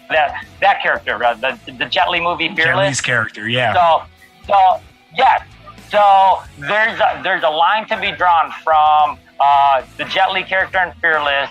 [0.09, 2.65] that that character, uh, the the Jet Li movie, Fearless.
[2.65, 3.73] Jet Li's character, yeah.
[3.73, 4.03] So,
[4.47, 4.81] so
[5.15, 5.43] yes.
[5.89, 10.79] So there's a, there's a line to be drawn from uh, the Jet Li character
[10.83, 11.49] in Fearless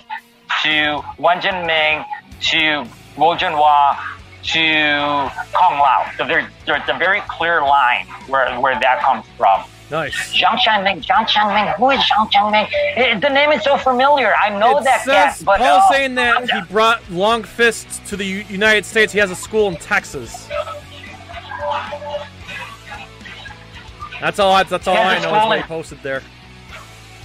[0.63, 2.05] to Wen Jinming
[2.41, 2.85] to
[3.15, 3.97] Guo Jinhua
[4.43, 6.09] to Kung Lao.
[6.17, 9.63] So there's there's a very clear line where where that comes from.
[9.89, 10.33] Nice.
[10.33, 11.75] Zhang Xiangming, Zhang Xiangming.
[11.77, 12.67] Who is Zhang Xiangming?
[12.95, 14.35] It, the name is so familiar.
[14.35, 18.05] I know it that says, cat, but Paul's uh, saying that he brought Long Fist
[18.07, 19.11] to the U- United States.
[19.11, 20.47] He has a school in Texas.
[24.21, 24.51] That's all.
[24.51, 25.35] I, that's all I know.
[25.35, 26.21] Is what he posted there.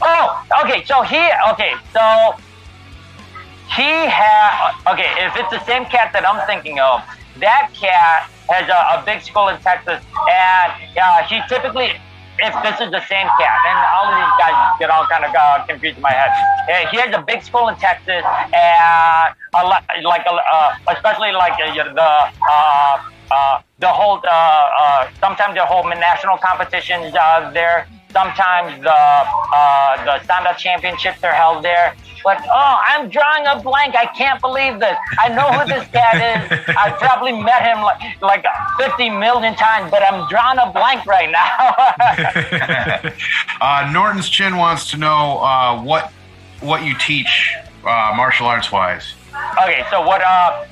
[0.01, 0.85] Oh, okay.
[0.85, 1.75] So he, okay.
[1.93, 2.35] So
[3.77, 4.73] he had.
[4.87, 7.03] Okay, if it's the same cat that I'm thinking of,
[7.41, 11.93] that cat has a, a big school in Texas, and uh, he typically
[12.39, 15.35] if this is the same cat, and all of these guys get all kind of
[15.35, 16.33] uh, confused in my head.
[16.69, 21.55] Uh, he has a big school in Texas, and a lot, like uh, especially like
[21.61, 22.11] uh, the
[22.51, 22.99] uh,
[23.31, 27.87] uh, the whole uh, uh, sometimes the whole national competitions uh, there.
[28.15, 31.97] Sometimes the uh, the stand-up championships are held there.
[32.23, 33.97] But oh, I'm drawing a blank.
[33.97, 34.97] I can't believe this.
[35.19, 36.65] I know who this cat is.
[36.79, 38.47] I've probably met him like like
[38.79, 43.11] 50 million times, but I'm drawing a blank right now.
[43.61, 46.13] uh, Norton's Chin wants to know uh, what
[46.61, 47.53] what you teach
[47.85, 49.15] uh, martial arts wise.
[49.63, 50.65] Okay, so what uh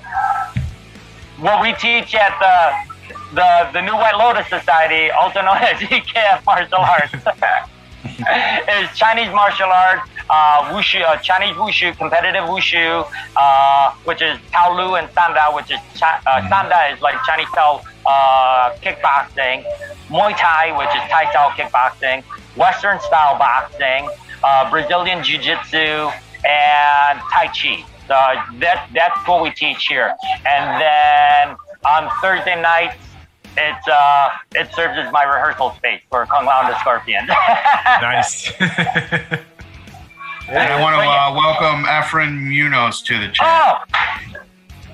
[1.39, 2.92] what we teach at the
[3.33, 7.13] the the New White Lotus Society, also known as EKF Martial Arts,
[8.05, 13.07] is Chinese martial arts uh, wushu, uh, Chinese wushu, competitive wushu,
[13.37, 16.53] uh, which is Taolu and Sanda, which is Chi- uh, mm-hmm.
[16.53, 19.65] Sanda is like Chinese style uh, kickboxing,
[20.09, 22.25] Muay Thai, which is Thai style kickboxing,
[22.57, 24.09] Western style boxing,
[24.43, 26.11] uh, Brazilian Jiu Jitsu,
[26.45, 27.85] and Tai Chi.
[28.09, 28.19] So
[28.59, 30.15] that that's what we teach here.
[30.45, 32.97] And then on Thursday nights,
[33.57, 37.27] it's uh, it serves as my rehearsal space for Kung Lao and the Scorpion.
[37.27, 38.53] nice.
[40.49, 43.47] I want to uh, welcome Efren Munoz to the chat.
[43.47, 43.85] Oh,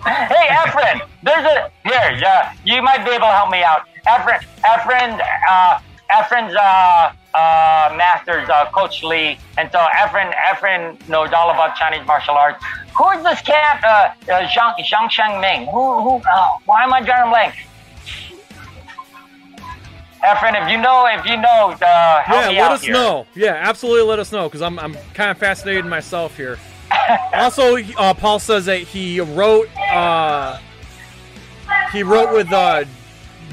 [0.05, 2.19] hey, Efren, there's a here.
[2.21, 3.87] Yeah, you might be able to help me out.
[4.07, 5.81] Efren, Efren, uh,
[6.11, 12.07] Efren's uh, uh, masters, uh, Coach Lee, and so Efren, Efren knows all about Chinese
[12.07, 12.63] martial arts.
[12.97, 13.83] Who is this cat?
[13.85, 15.71] Uh, uh, Zhang Zhang Shengming.
[15.71, 16.03] Who?
[16.03, 16.23] Who?
[16.29, 17.55] Uh, why am I drawing a blank?
[20.23, 22.93] Efren, if you know, if you know, uh, help Yeah, me let out us here.
[22.93, 23.27] know.
[23.35, 26.59] Yeah, absolutely let us know because I'm, I'm kind of fascinated myself here.
[27.35, 30.59] also, uh, Paul says that he wrote uh,
[31.93, 32.85] he wrote with uh,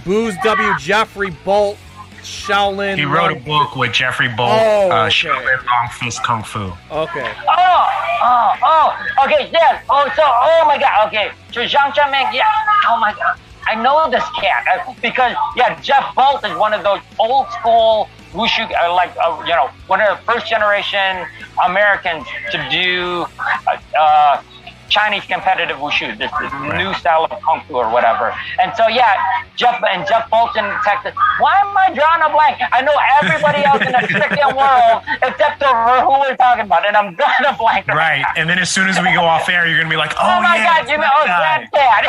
[0.05, 0.73] Booze W.
[0.79, 1.77] Jeffrey Bolt,
[2.21, 2.97] Shaolin.
[2.97, 5.09] He wrote a book with Jeffrey Bolt, Oh, uh, okay.
[5.29, 6.71] Shaolin Long Fist Kung Fu.
[6.91, 7.33] Okay.
[7.47, 7.89] Oh,
[8.23, 8.97] oh, oh.
[9.25, 9.83] Okay, yes.
[9.89, 11.07] Oh, so, oh my God.
[11.07, 12.33] Okay, so Zhang Xiaoming.
[12.33, 12.45] Yeah.
[12.89, 13.37] Oh my God.
[13.67, 18.09] I know this cat uh, because yeah, Jeff Bolt is one of those old school
[18.33, 21.25] wushu, uh, like uh, you know, one of the first generation
[21.65, 23.25] Americans to do
[23.67, 24.43] uh, uh,
[24.89, 28.33] Chinese competitive wushu, this, this new style of kung fu or whatever.
[28.61, 29.15] And so yeah,
[29.55, 31.13] Jeff and Jeff Bolt in Texas.
[31.39, 32.61] Why am I drawing a blank?
[32.71, 35.73] I know everybody else in the freaking world except for
[36.05, 37.87] who we're talking about, and I'm drawing a blank.
[37.87, 40.35] Right, and then as soon as we go off air, you're gonna be like, "Oh,
[40.37, 40.89] Oh, my yeah, God!
[40.89, 42.05] You know, oh, that that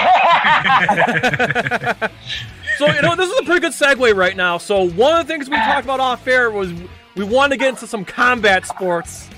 [1.98, 2.12] cat.
[2.78, 4.58] So you know this is a pretty good segue right now.
[4.58, 6.70] So one of the things we talked about off air was
[7.14, 9.30] we wanted to get into some combat sports.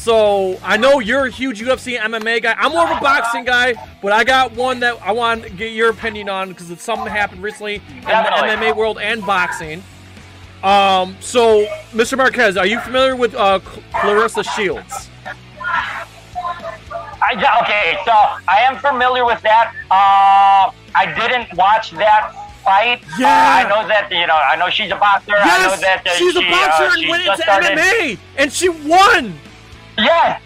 [0.00, 2.54] So I know you're a huge UFC MMA guy.
[2.56, 5.72] I'm more of a boxing guy, but I got one that I want to get
[5.72, 8.48] your opinion on because it's something that happened recently in Definitely.
[8.48, 9.84] the MMA world and boxing.
[10.62, 12.16] Um, so Mr.
[12.16, 13.58] Marquez, are you familiar with uh,
[13.92, 15.10] Claressa Shields?
[17.22, 18.12] I, okay, so
[18.48, 19.74] I am familiar with that.
[19.90, 22.32] Uh, I didn't watch that
[22.64, 23.02] fight.
[23.18, 23.26] Yeah.
[23.28, 24.34] Uh, I know that you know.
[24.34, 25.32] I know she's a boxer.
[25.36, 28.18] I know Yes, that uh, she's a boxer uh, and she went into started- MMA,
[28.38, 29.34] and she won.
[29.98, 30.40] Yes,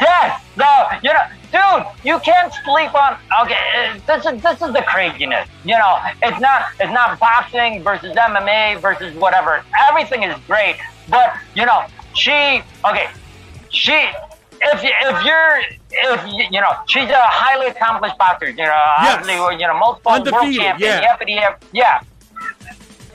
[0.00, 0.40] yes.
[0.56, 1.20] No, you know,
[1.52, 3.16] dude, you can't sleep on.
[3.42, 5.48] Okay, this is this is the craziness.
[5.64, 9.64] You know, it's not it's not boxing versus MMA versus whatever.
[9.88, 10.76] Everything is great,
[11.08, 11.84] but you know,
[12.14, 13.08] she okay,
[13.70, 14.08] she.
[14.66, 19.18] If you, if you're if you, know she's a highly accomplished boxer, you know, Yes.
[19.18, 21.16] obviously, you know, multiple world champion, yeah.
[21.28, 22.00] yip, yeah.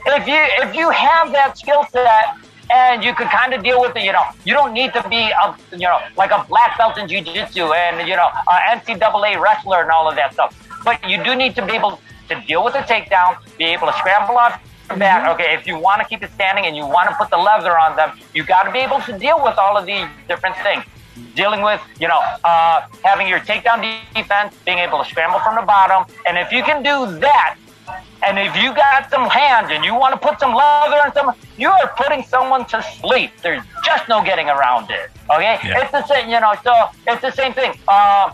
[0.06, 2.36] If you if you have that skill set
[2.70, 5.30] and you could kind of deal with it, you know, you don't need to be
[5.30, 9.82] a you know like a black belt in jiu-jitsu and you know a NCAA wrestler
[9.82, 10.56] and all of that stuff.
[10.84, 13.92] But you do need to be able to deal with the takedown, be able to
[13.94, 15.28] scramble your back.
[15.34, 17.78] Okay, if you want to keep it standing and you want to put the leather
[17.78, 20.84] on them, you got to be able to deal with all of these different things.
[21.34, 23.80] Dealing with, you know, uh, having your takedown
[24.14, 27.56] defense, being able to scramble from the bottom, and if you can do that,
[28.26, 31.32] and if you got some hands and you want to put some leather on some,
[31.56, 33.30] you are putting someone to sleep.
[33.42, 35.10] There's just no getting around it.
[35.30, 35.80] Okay, Yeah.
[35.82, 36.28] it's the same.
[36.28, 36.72] You know, so
[37.06, 37.70] it's the same thing.
[37.88, 38.32] Um,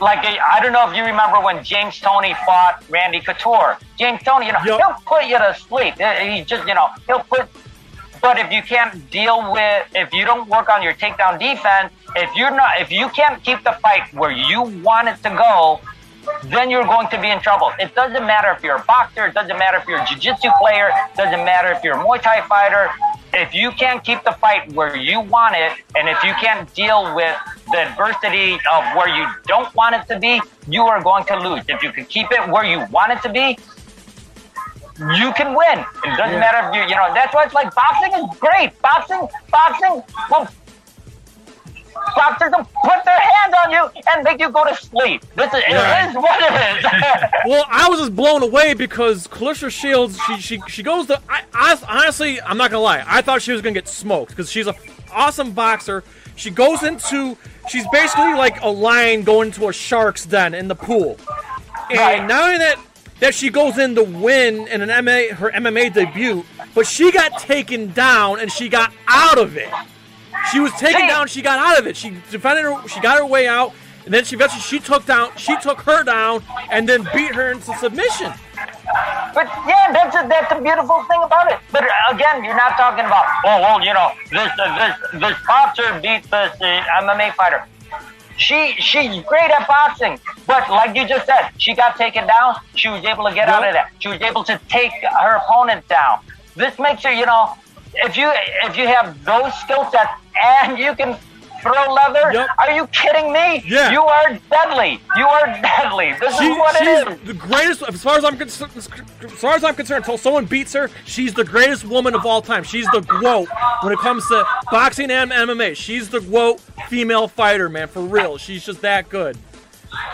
[0.00, 3.78] like I don't know if you remember when James Toney fought Randy Couture.
[3.98, 4.78] James Toney, you know, Yup.
[4.80, 5.94] he'll put you to sleep.
[5.94, 7.48] He just, you know, he'll put.
[8.20, 12.34] But if you can't deal with, if you don't work on your takedown defense, if
[12.36, 15.80] you're not, if you can't keep the fight where you want it to go,
[16.44, 17.72] then you're going to be in trouble.
[17.78, 20.88] It doesn't matter if you're a boxer, it doesn't matter if you're a jiu-jitsu player,
[20.88, 22.90] it doesn't matter if you're a Muay Thai fighter.
[23.34, 27.14] If you can't keep the fight where you want it, and if you can't deal
[27.14, 27.36] with
[27.70, 31.62] the adversity of where you don't want it to be, you are going to lose.
[31.68, 33.58] If you can keep it where you want it to be,
[34.98, 35.84] you can win.
[36.04, 38.80] It doesn't matter if you, you know, that's why it's like boxing is great.
[38.80, 40.48] Boxing, boxing, well,
[42.16, 45.22] boxers will put their hands on you and make you go to sleep.
[45.34, 46.06] This is, Yeah.
[46.06, 46.84] it is what it is.
[47.46, 51.20] Well, I was just blown away because Claressa Shields, she she, she goes to.
[51.28, 53.04] I, I honestly, I'm not gonna lie.
[53.06, 54.74] I thought she was gonna get smoked because she's a
[55.12, 56.02] awesome boxer.
[56.34, 57.36] She goes into.
[57.68, 61.18] She's basically like a lion going to a shark's den in the pool.
[61.90, 62.26] And Right.
[62.26, 62.78] not only that,
[63.20, 66.44] that she goes in to win in an MMA her MMA debut,
[66.74, 69.68] but she got taken down and she got out of it.
[70.52, 71.26] She was taken down.
[71.28, 71.96] She got out of it.
[71.96, 72.88] She defended her.
[72.88, 73.72] She got her way out,
[74.04, 75.30] and then she eventually she took down.
[75.36, 78.32] She took her down, and then beat her into submission.
[79.34, 81.58] But yeah, that's a, that's a beautiful thing about it.
[81.70, 85.36] But uh, again, you're not talking about oh well, you know this uh, this this
[85.46, 87.64] boxer beat this uh, MMA fighter.
[88.38, 92.56] She she's great at boxing, but like you just said, she got taken down.
[92.74, 93.90] She was able to get out of that.
[93.98, 96.20] She was able to take her opponent down.
[96.54, 97.54] This makes her, you know,
[97.94, 98.30] if you
[98.64, 101.16] if you have those skill sets and you can
[101.62, 102.48] throw leather, Yep.
[102.58, 103.64] are you kidding me?
[103.66, 103.90] Yeah.
[103.90, 105.00] You are deadly.
[105.16, 106.14] You are deadly.
[106.20, 107.18] This She, is what it is.
[107.18, 107.82] she's the greatest.
[107.82, 108.86] As far as I'm concerned, as
[109.32, 112.62] far as I'm concerned, until someone beats her, she's the greatest woman of all time.
[112.62, 113.48] She's the GOAT
[113.80, 115.74] when it comes to boxing and MMA.
[115.76, 118.38] She's the GOAT female fighter, man, for real.
[118.38, 119.36] She's just that good.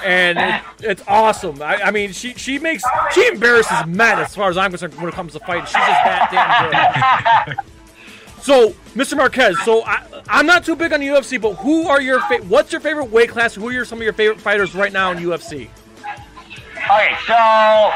[0.04, 1.60] and it, it's awesome.
[1.60, 5.08] I, I mean, she she makes she embarrasses men as far as I'm concerned when
[5.08, 5.64] it comes to fighting.
[5.64, 7.64] She's just that damn good.
[8.42, 9.16] So, Mr.
[9.16, 12.42] Marquez, so I, I'm not too big on the UFC, but who are your fa-
[12.48, 13.54] what's your favorite weight class?
[13.54, 15.68] Who are some of your favorite fighters right now in UFC?
[16.76, 17.92] Okay, so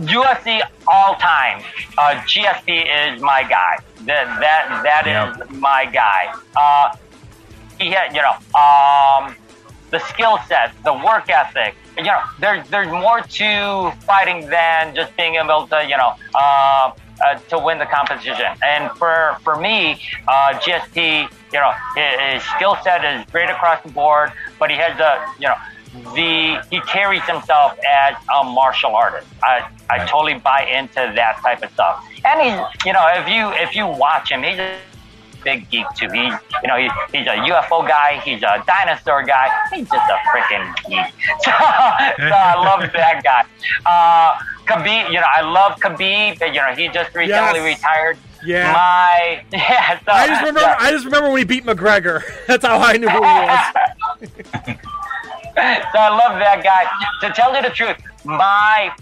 [0.00, 1.62] UFC all time.
[1.96, 3.78] Uh, GSP is my guy.
[4.04, 6.34] That that that is my guy.
[6.54, 6.94] Uh,
[7.80, 9.34] he had, you know, um,
[9.90, 11.74] the skill set, the work ethic.
[11.96, 16.92] You know, there's there's more to fighting than just being able to, you know, uh,
[17.24, 18.46] uh, to win the competition.
[18.64, 23.82] And for for me, uh, GSP, you know, his, his skill set is great across
[23.82, 25.54] the board, but he has a, you know,
[26.14, 29.26] the he carries himself as a martial artist.
[29.42, 30.08] I I Right.
[30.08, 32.02] totally buy into that type of stuff.
[32.24, 34.76] And he's, you know, if you if you watch him, he's a
[35.44, 36.08] big geek too.
[36.10, 36.22] He,
[36.62, 38.20] you know, he, he's a UFO guy.
[38.24, 39.48] He's a dinosaur guy.
[39.72, 41.12] He's just a freaking geek.
[41.44, 43.44] So, so I love that guy.
[43.84, 46.40] Uh, Khabib, you know, I love Khabib.
[46.40, 47.78] You know, he just recently Yes.
[47.78, 48.18] retired.
[48.44, 48.72] Yeah.
[48.72, 49.98] My yeah.
[50.00, 50.60] So, I just remember.
[50.60, 50.76] yeah.
[50.78, 52.22] I just remember when he beat McGregor.
[52.46, 54.76] That's how I knew who he was.
[55.92, 56.86] so I love that guy.
[57.26, 58.92] To tell you the truth, my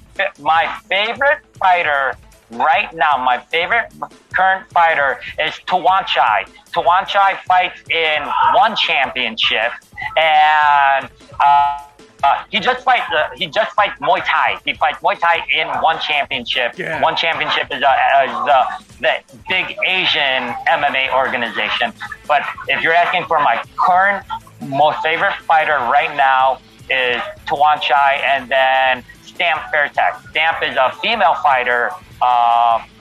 [0.41, 2.15] my favorite fighter
[2.51, 3.93] right now, my favorite
[4.35, 6.49] current fighter is Tawanchai.
[6.73, 8.23] Tawanchai fights in
[8.55, 9.73] one championship,
[10.17, 11.09] and
[11.39, 11.79] uh,
[12.23, 13.11] uh, he just fights.
[13.13, 14.61] Uh, he just fights Muay Thai.
[14.65, 16.79] He fights Muay Thai in one championship.
[16.79, 17.03] Yeah.
[17.03, 21.93] One championship is, a, is a, the big Asian MMA organization.
[22.27, 24.25] But if you're asking for my current
[24.61, 26.59] most favorite fighter right now
[26.91, 30.29] is Tawanchai, and then Stamp Fairtex.
[30.31, 31.91] Stamp is a female fighter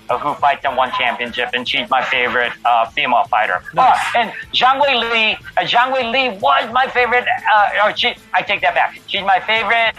[0.09, 3.61] uh, who fights in one championship, and she's my favorite uh, female fighter.
[3.73, 3.99] Nice.
[4.15, 7.25] Oh, and Zhang Wei Li, uh, Zhang Wei Li was my favorite.
[7.53, 8.99] Uh, or she, I take that back.
[9.07, 9.95] She's my favorite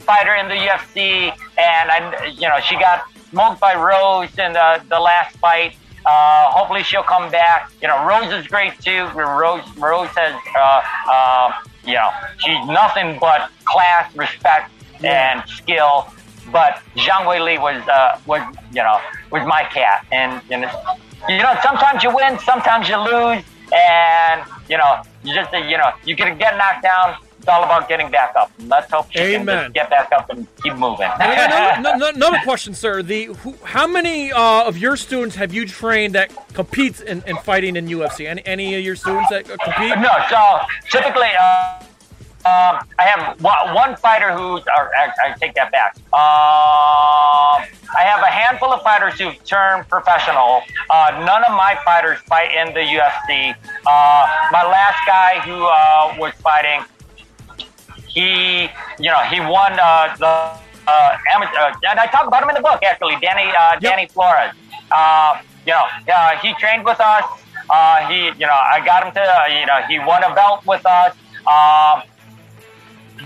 [0.00, 4.82] fighter in the UFC, and I, you know, she got smoked by Rose in the,
[4.88, 5.76] the last fight.
[6.06, 7.72] Uh, hopefully she'll come back.
[7.82, 9.08] You know, Rose is great too.
[9.14, 11.52] Rose, Rose has, uh, uh,
[11.84, 14.70] you know, she's nothing but class, respect,
[15.02, 16.06] and skill.
[16.52, 18.40] But Zhang Wei Li was, uh, was,
[18.72, 20.70] you know, was my cat, and you know,
[21.28, 23.42] you know, sometimes you win, sometimes you lose,
[23.74, 27.16] and you know, you just, you know, you can get knocked down.
[27.38, 28.50] It's all about getting back up.
[28.66, 29.64] Let's hope she can Amen.
[29.64, 31.08] just get back up and keep moving.
[31.20, 33.02] Another, no- no- another question, sir.
[33.02, 37.36] The who, how many uh, of your students have you trained that competes in, in
[37.38, 38.26] fighting in UFC?
[38.26, 39.96] Any, any of your students that compete?
[39.98, 40.58] No, so
[40.90, 41.82] typically, uh,
[42.46, 45.96] um, I have one, fighter who, I, I take that back.
[46.14, 50.62] Um, I have a handful of fighters who've turned professional.
[50.88, 53.50] Uh, none of my fighters fight in the UFC.
[53.84, 56.84] Uh, my last guy who uh, was fighting,
[58.06, 58.70] he,
[59.00, 62.54] you know, he won uh, the uh, amateur, uh, and I talk about him in
[62.54, 63.16] the book actually.
[63.20, 64.52] Danny, uh, Danny Flores.
[64.92, 65.84] Uh, you know,
[66.14, 67.24] uh, he trained with us.
[67.68, 70.64] Uh, he, you know, I got him to, uh, you know, he won a belt
[70.64, 71.16] with us.
[71.46, 72.02] Um,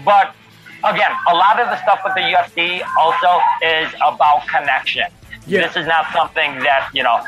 [0.05, 0.34] but
[0.84, 5.07] again, a lot of the stuff with the UFC also is about connection.
[5.47, 5.66] Yeah.
[5.66, 7.24] This is not something that you know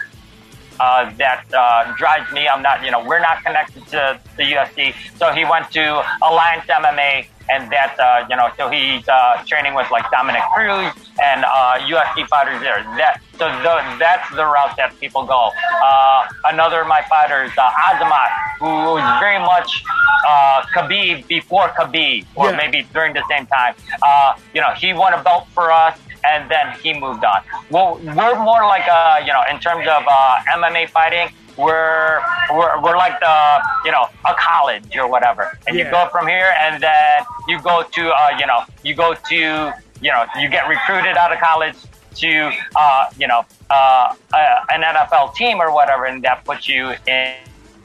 [0.81, 2.49] uh, that uh, drives me.
[2.49, 4.95] I'm not, you know, we're not connected to the UFC.
[5.17, 9.75] So he went to Alliance MMA, and that, uh, you know, so he's uh, training
[9.75, 10.93] with like Dominick Cruz
[11.23, 12.83] and uh, UFC fighters there.
[12.99, 15.51] That so the, that's the route that people go.
[15.85, 19.83] Uh, another of my fighters, uh, Azamat, who was very much
[20.29, 22.57] uh, Khabib before Khabib, or Yeah.
[22.57, 23.75] maybe during the same time.
[24.03, 27.41] Uh, you know, he won a belt for us and then he moved on.
[27.71, 32.21] Well, we're more like, uh, you know, in terms of uh, MMA fighting, we're,
[32.51, 35.85] we're we're like the, you know, a college or whatever, and Yeah.
[35.85, 39.75] you go from here, and then you go to, uh, you know, you go to,
[40.03, 41.77] you know, you get recruited out of college
[42.17, 46.91] to, uh, you know, uh, uh, an NFL team or whatever, and that puts you
[47.07, 47.35] in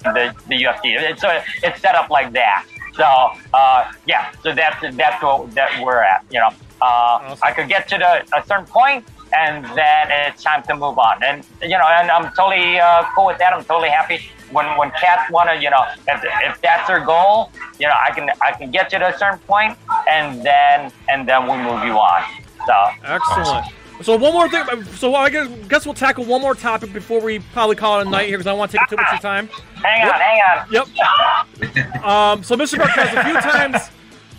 [0.03, 1.18] the, the UFC.
[1.20, 2.65] So it's set up like that.
[2.95, 3.05] So
[3.53, 6.26] uh, yeah, so that's that's what that we're at.
[6.32, 6.49] You know,
[6.82, 9.05] uh, I could get to the a certain point,
[9.36, 11.24] and then it's time to move on.
[11.24, 13.54] And you know, and I'm totally uh, cool with that.
[13.54, 14.22] I'm totally happy
[14.52, 18.12] when when cats want to, you know, if, if that's their goal, you know, I
[18.12, 19.78] can I can get you to a certain point,
[20.10, 22.24] and then and then we move you on.
[22.66, 22.74] So
[23.04, 23.66] Excellent.
[24.04, 24.84] So one more thing.
[24.94, 28.10] So I guess, guess we'll tackle one more topic before we probably call it a
[28.10, 29.50] night here because I don't want to take too much of your time.
[29.74, 30.72] hang on, hang on.
[30.72, 30.88] Yep.
[32.04, 32.78] Um, so Mr.
[32.78, 33.90] Marquez, a few times.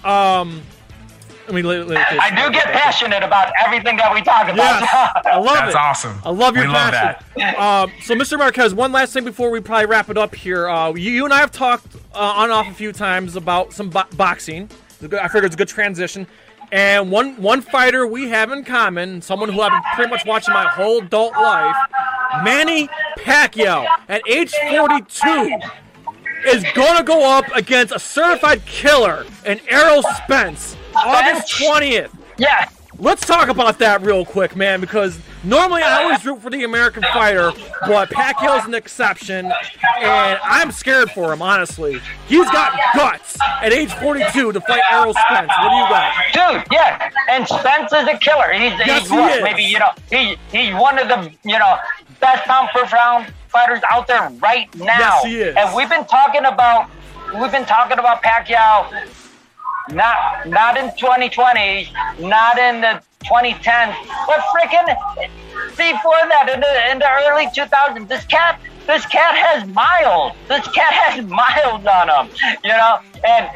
[0.04, 0.62] Um,
[1.48, 4.56] I mean, li- li- I do get passionate about everything that we talk about.
[4.56, 5.76] Yes, I love That's it.
[5.78, 6.20] awesome.
[6.24, 7.24] I love your we love passion.
[7.36, 7.58] that.
[7.58, 8.36] Um, so, Mr.
[8.38, 10.68] Marquez, one last thing before we probably wrap it up here.
[10.68, 13.72] Uh, you, you and I have talked uh, on and off a few times about
[13.72, 16.26] some bo- boxing, It's a good- I figured it's a good transition.
[16.70, 20.52] And one one fighter we have in common, someone who I've been pretty much watching
[20.52, 21.74] my whole adult life,
[22.44, 22.90] Manny
[23.20, 25.58] Pacquiao, at age 42,
[26.46, 32.10] is gonna go up against a certified killer in Errol Spence, August 20th.
[32.36, 32.68] Yeah.
[33.00, 37.04] Let's talk about that real quick, man, because normally I always root for the American
[37.04, 37.52] fighter,
[37.86, 39.46] but Pacquiao's an exception,
[40.00, 42.00] and I'm scared for him, honestly.
[42.26, 45.48] He's got guts at age 42 to fight Errol Spence.
[45.60, 46.14] What do you got?
[46.32, 48.52] Dude, yeah, and Spence is a killer.
[48.52, 49.44] He's, Yes, he's he what, is.
[49.44, 51.76] maybe you know he he's one of the you know
[52.18, 54.98] best pound for pound fighters out there right now.
[54.98, 55.56] Yes, he is.
[55.56, 56.90] And we've been talking about
[57.40, 59.06] we've been talking about Pacquiao,
[59.92, 63.94] not not in 2020, not in the 2010s,
[64.26, 64.86] but freaking
[65.76, 68.08] before that in the in the early 2000s.
[68.08, 68.60] This cat.
[68.86, 70.32] This cat has miles.
[70.48, 72.34] This cat has miles on him,
[72.64, 73.50] you know, and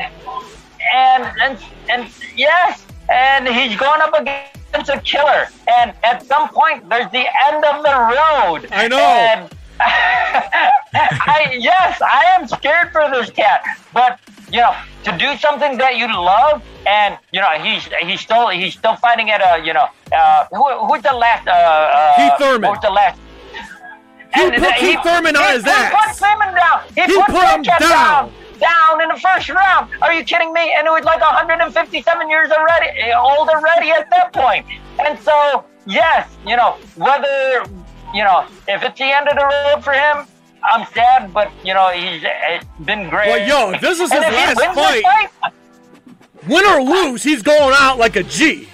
[0.95, 1.59] and and
[1.89, 5.49] and yes, and he's going up against a killer.
[5.69, 8.69] And at some point, there's the end of the road.
[8.73, 8.99] I know.
[8.99, 14.21] And I yes, I am scared for this cat, but
[14.53, 14.75] you know,
[15.05, 19.31] to do something that you love, and you know, he's he's still he's still fighting
[19.31, 21.49] at a you know, uh, who, who's the last?
[21.49, 22.71] Uh, uh, Keith Thurman.
[22.71, 23.19] Was the last?
[24.35, 25.93] He And put Keith Thurman on he his ass.
[25.93, 26.81] Put Thurman down.
[26.95, 28.33] He, He put, put him Pacquiao down.
[28.61, 29.91] down in the first round.
[30.01, 30.73] Are you kidding me?
[30.77, 34.65] And it was like 157 years already, old already at that point.
[35.01, 37.65] And so, yes, you know, whether,
[38.15, 40.27] you know, if it's the end of the road for him,
[40.65, 43.29] I'm sad, but, you know, he's uh, been great.
[43.29, 45.03] Well, yo, this is his last fight.
[45.03, 45.53] fight,
[46.49, 48.69] Win or lose, he's going out like a G.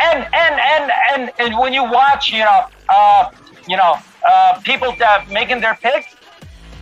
[0.00, 3.30] and and and and, and when you watch, you know, uh,
[3.68, 3.98] you know,
[4.28, 6.14] uh, people uh, making their picks,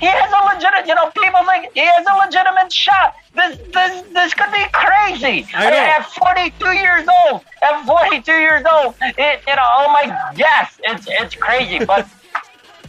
[0.00, 3.14] he has a legitimate, you know, people think he has a legitimate shot.
[3.34, 5.46] This this this could be crazy.
[5.54, 5.76] I know.
[5.76, 11.06] At 42 years old, at 42 years old, it, you know, oh my, yes, it's
[11.08, 12.08] it's crazy, but.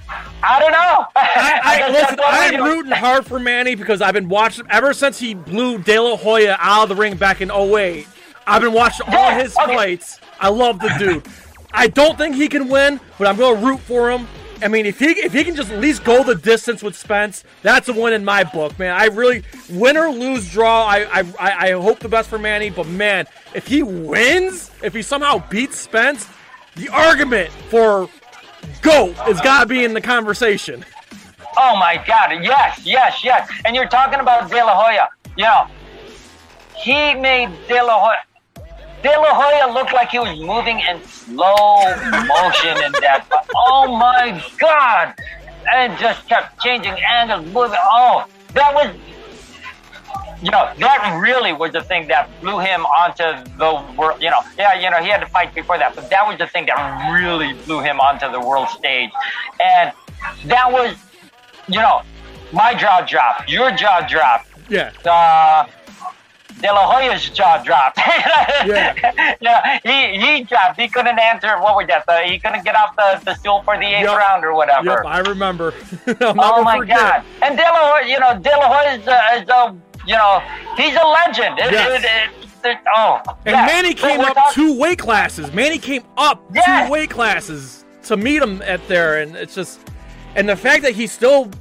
[0.10, 1.06] I don't know.
[1.16, 5.34] I, I, listen, I'm rooting hard for Manny because I've been watching ever since he
[5.34, 8.08] blew De La Hoya out of the ring back in 08.
[8.46, 9.76] I've been watching all his okay.
[9.76, 10.20] fights.
[10.40, 11.26] I love the dude.
[11.74, 14.28] I don't think he can win, but I'm going to root for him.
[14.62, 17.44] I mean, if he if he can just at least go the distance with Spence,
[17.62, 18.92] that's a win in my book, man.
[18.92, 20.86] I really win or lose draw.
[20.86, 25.04] I, I I hope the best for Manny, but man, if he wins, if he
[25.04, 26.28] somehow beats Spence,
[26.76, 28.10] the argument for
[28.82, 30.86] GOAT has got to be in the conversation.
[31.58, 32.44] Oh my God!
[32.44, 33.50] Yes, yes, yes.
[33.66, 35.10] And you're talking about De La Hoya.
[35.36, 35.68] You know,
[36.76, 38.24] he made De La Hoya.
[39.02, 43.26] De La Hoya looked like he was moving in slow motion in that.
[43.56, 45.14] Oh my God!
[45.74, 47.80] And just kept changing angles, moving.
[47.82, 48.96] Oh, that was.
[50.42, 53.24] You know, that really was the thing that blew him onto
[53.58, 54.22] the world.
[54.22, 56.46] You know, yeah, you know, he had to fight before that, but that was the
[56.48, 59.10] thing that really blew him onto the world stage.
[59.60, 59.92] And
[60.46, 60.96] that was
[61.70, 62.02] you know,
[62.52, 64.92] my jaw dropped, your jaw dropped, Yeah.
[65.06, 65.66] uh,
[66.62, 68.00] De La Hoya's jaw dropped.
[68.66, 69.36] Yeah.
[69.42, 70.80] yeah, he, he dropped.
[70.80, 71.60] He couldn't answer.
[71.60, 72.06] What was that?
[72.08, 74.18] The, he couldn't get off the, the stool for the eighth Yep.
[74.18, 74.86] round or whatever.
[74.90, 75.74] Yep, I remember.
[76.22, 76.98] Oh my forget.
[76.98, 77.24] God!
[77.44, 79.76] And De La Hoya, you know, De La Hoya is a, is a
[80.08, 80.42] you know,
[80.78, 81.60] he's a legend.
[81.60, 82.04] It, Yes.
[82.04, 83.66] it, it, oh, And yeah.
[83.66, 85.52] Manny came we're up talk- two weight classes.
[85.54, 86.88] Manny came up Yes.
[86.88, 89.80] two weight classes to meet him at there, and it's just,
[90.36, 91.52] and the fact that he still,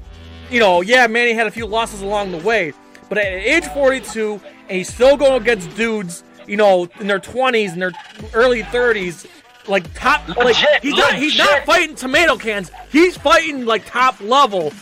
[0.51, 2.73] you know, yeah, Manny had a few losses along the way,
[3.09, 7.73] but at age 42, and he's still going against dudes, you know, in their 20s
[7.73, 7.93] and their
[8.33, 9.27] early 30s,
[9.69, 12.71] like top, like Legit, he's not, he's not fighting tomato cans.
[12.93, 14.73] He's fighting like top level.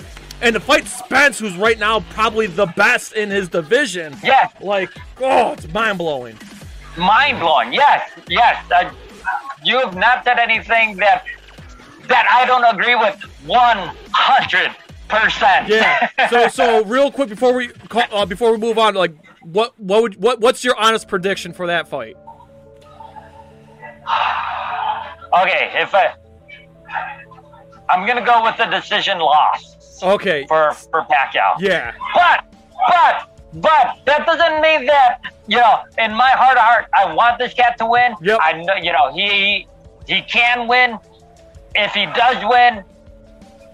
[0.43, 4.53] And to fight Spence, who's right now probably the best in his division, Yes.
[4.61, 6.37] like, oh, it's mind blowing.
[6.97, 7.72] mind blowing.
[7.72, 8.62] Yes, yes.
[8.70, 8.91] Uh,
[9.64, 11.24] you have not said anything that
[12.09, 13.78] that I don't agree with one
[14.12, 14.74] hundred
[15.09, 15.68] percent.
[15.68, 16.09] Yeah.
[16.30, 19.12] So so real quick before we call, uh, before we move on, like
[19.43, 22.16] what what would what what's your honest prediction for that fight?
[25.32, 26.14] okay, if I,
[27.89, 30.46] I'm gonna go with the decision loss Okay.
[30.46, 31.57] for for Pacquiao.
[31.59, 31.92] Yeah.
[32.14, 32.44] But
[32.88, 37.38] but but that doesn't mean that you know in my heart of heart I want
[37.38, 38.14] this cat to win.
[38.22, 38.38] Yep.
[38.42, 39.66] I know you know he
[40.07, 40.98] he can win.
[41.76, 42.84] If he does win,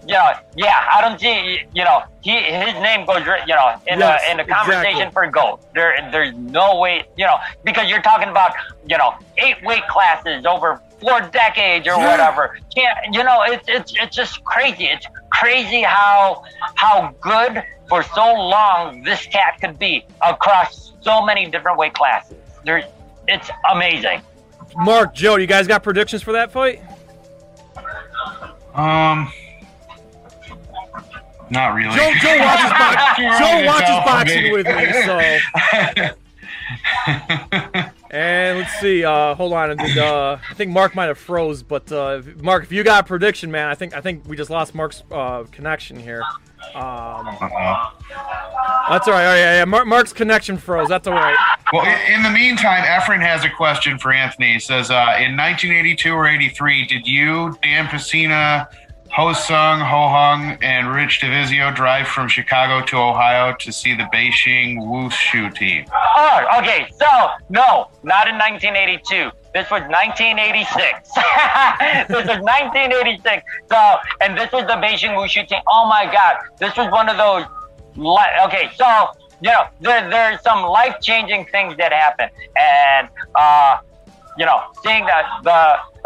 [0.07, 3.99] you know, yeah, I don't see you know he his name goes you know in
[3.99, 5.13] Yes, the in the conversation exactly.
[5.13, 5.61] for gold.
[5.75, 8.53] There there's no way you know because you're talking about
[8.87, 12.11] you know eight weight classes over four decades or Yeah.
[12.11, 12.59] whatever.
[12.75, 14.85] Can't you know it's it's it's just crazy.
[14.87, 16.43] It's crazy how
[16.77, 22.37] how good for so long this cat could be across so many different weight classes.
[22.65, 22.85] There's,
[23.27, 24.23] it's amazing.
[24.77, 26.81] Mark, Joe, you guys got predictions for that fight?
[28.75, 29.33] Um,
[31.51, 31.97] not really.
[31.97, 34.93] Joe, Joe watches, box, Joe watches boxing with me,
[37.75, 37.91] so.
[38.11, 39.05] And let's see.
[39.05, 39.77] Uh, hold on.
[39.77, 43.07] Did, uh, I think Mark might have froze, but uh, Mark, if you got a
[43.07, 46.23] prediction, man, I think I think we just lost Mark's uh, connection here.
[46.75, 47.93] Um, that's all right.
[48.89, 49.65] All right, yeah, yeah.
[49.65, 50.89] Mark, Mark's connection froze.
[50.89, 51.37] That's all right.
[51.73, 54.55] Well, in the meantime, Efren has a question for Anthony.
[54.55, 58.67] He says, uh, in 1982 or 83, did you, Dan Pesina,
[59.13, 64.05] Ho Sung, Ho Hung, and Rich Divizio drive from Chicago to Ohio to see the
[64.05, 65.85] Beijing Wushu team?
[66.17, 66.87] Oh, okay.
[66.97, 67.07] So,
[67.49, 69.31] no, not in 1982.
[69.53, 71.11] This was 1986.
[72.07, 73.43] this was 1986.
[73.69, 73.77] So,
[74.21, 75.61] and this was the Beijing Wushu team.
[75.67, 76.37] Oh my God.
[76.59, 77.45] This was one of those.
[77.97, 78.87] Li- okay, so,
[79.43, 82.29] you know, there, there's some life changing things that happen.
[82.57, 83.79] And, uh,
[84.39, 85.51] you know, seeing the, the,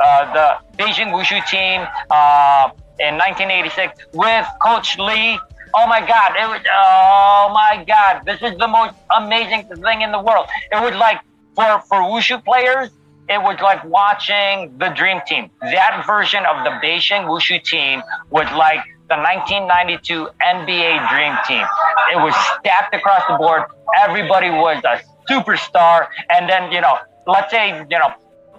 [0.03, 2.71] uh, the Beijing Wushu team uh,
[3.01, 5.39] in 1986 with Coach Lee.
[5.77, 6.33] Oh my God!
[6.39, 6.61] It was.
[6.71, 8.25] Oh my God!
[8.25, 10.47] This is the most amazing thing in the world.
[10.71, 11.21] It was like
[11.57, 12.91] for for wushu players,
[13.29, 15.51] it was like watching the Dream Team.
[15.63, 21.67] That version of the Beijing Wushu team was like the 1992 NBA Dream Team.
[22.13, 23.65] It was stacked across the board.
[23.99, 26.09] Everybody was a superstar.
[26.31, 28.13] And then you know, let's say you know,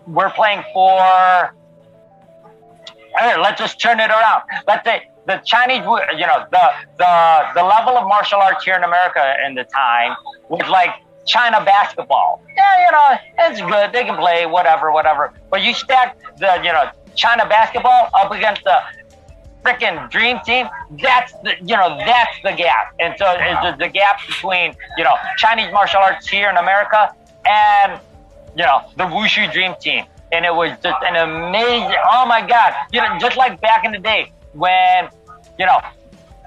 [0.07, 1.53] we're playing for
[3.17, 4.43] Hey, let's just turn it around.
[4.67, 5.83] Let's say the Chinese,
[6.17, 6.65] you know, the
[6.97, 10.15] the the level of martial arts here in America in the time
[10.49, 10.91] was like
[11.25, 12.43] China basketball.
[12.55, 13.91] Yeah, you know, it's good.
[13.91, 15.33] They can play whatever, whatever.
[15.49, 18.79] But you stack the, you know, China basketball up against the
[19.63, 20.67] freaking dream team.
[21.01, 22.93] That's the, you know, that's the gap.
[22.99, 27.15] And so it's the, the gap between, you know, Chinese martial arts here in America
[27.45, 27.99] and
[28.55, 30.05] you know, the Wushu Dream Team.
[30.35, 32.73] And it was just an amazing, oh my God.
[32.91, 35.07] You know, just like back in the day when,
[35.57, 35.79] you know,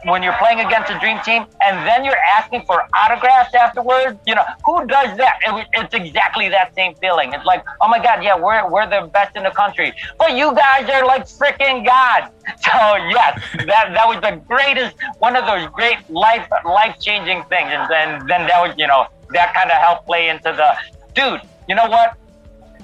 [0.04, 4.34] when you're playing against a dream team and then you're asking for autographs afterwards, you
[4.34, 5.38] know, who does that?
[5.42, 7.32] It, it's exactly that same feeling.
[7.32, 9.94] It's like, oh my God, yeah, we're, we're the best in the country.
[10.18, 12.32] But you guys are like freaking gods.
[12.58, 17.68] So yes, that, that was the greatest, one of those great life, life changing things.
[17.70, 20.74] And then, then that was, you know, that kind of helped play into the,
[21.14, 22.16] dude, you know what?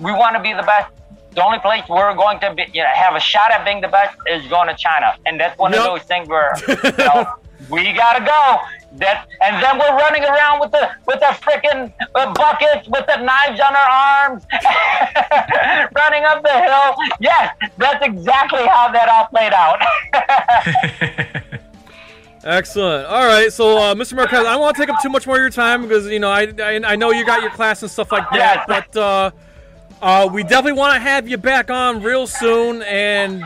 [0.01, 0.91] We want to be the best.
[1.35, 3.89] The only place we're going to be, you know, have a shot at being the
[3.89, 5.81] best is going to China, and that's one Yep.
[5.81, 7.27] of those things where you know,
[7.69, 8.59] we gotta go.
[8.99, 13.17] That, and then we're running around with the with the freaking uh, buckets with the
[13.17, 13.89] knives on our
[14.31, 14.45] arms,
[15.97, 16.95] running up the hill.
[17.19, 19.81] Yes, that's exactly how that all played out.
[22.45, 23.07] Excellent.
[23.07, 24.15] All right, so uh, Mr.
[24.15, 26.19] Marquez, I don't want to take up too much more of your time because you
[26.21, 28.83] know I, I, I know you got your class and stuff like that, Yes.
[28.93, 29.31] but uh,
[30.03, 32.83] uh, we definitely want to have you back on real soon.
[32.83, 33.45] And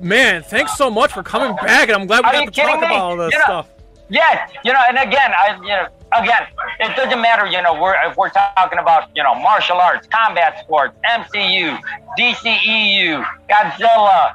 [0.00, 2.80] man, thanks so much for coming back, and I'm glad we Are got to talk
[2.80, 2.86] me?
[2.86, 3.68] about all this You know- stuff.
[4.12, 5.86] Yes, you know, and again, I, you know,
[6.20, 6.42] again,
[6.80, 10.58] it doesn't matter, you know, we're, if we're talking about, you know, martial arts, combat
[10.64, 11.78] sports, MCU,
[12.18, 14.32] DCEU, Godzilla,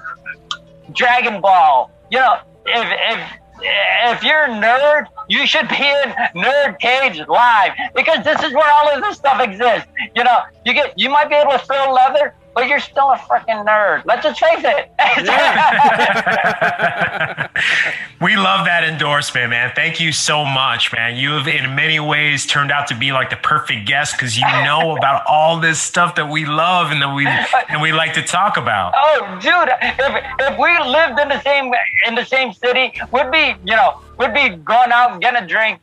[0.94, 2.88] Dragon Ball, you know, if,
[3.18, 3.20] if,
[3.62, 8.70] if you're a nerd, you should be in Nerd Cage Live because this is where
[8.72, 9.88] all of this stuff exists.
[10.16, 13.18] You know, you get, you might be able to throw leather, but you're still a
[13.18, 14.06] freaking nerd.
[14.06, 14.90] Let's just face it.
[18.22, 19.74] we love that endorsement, man.
[19.76, 21.18] Thank you so much, man.
[21.18, 24.46] You have, in many ways, turned out to be like the perfect guest because you
[24.64, 28.24] know about all this stuff that we love and that we and we like to
[28.24, 28.94] talk about.
[28.96, 29.68] Oh, dude!
[29.82, 31.74] If if we lived in the same
[32.08, 35.48] in the same city, we'd be you know we'd be going out and getting a
[35.48, 35.82] drink,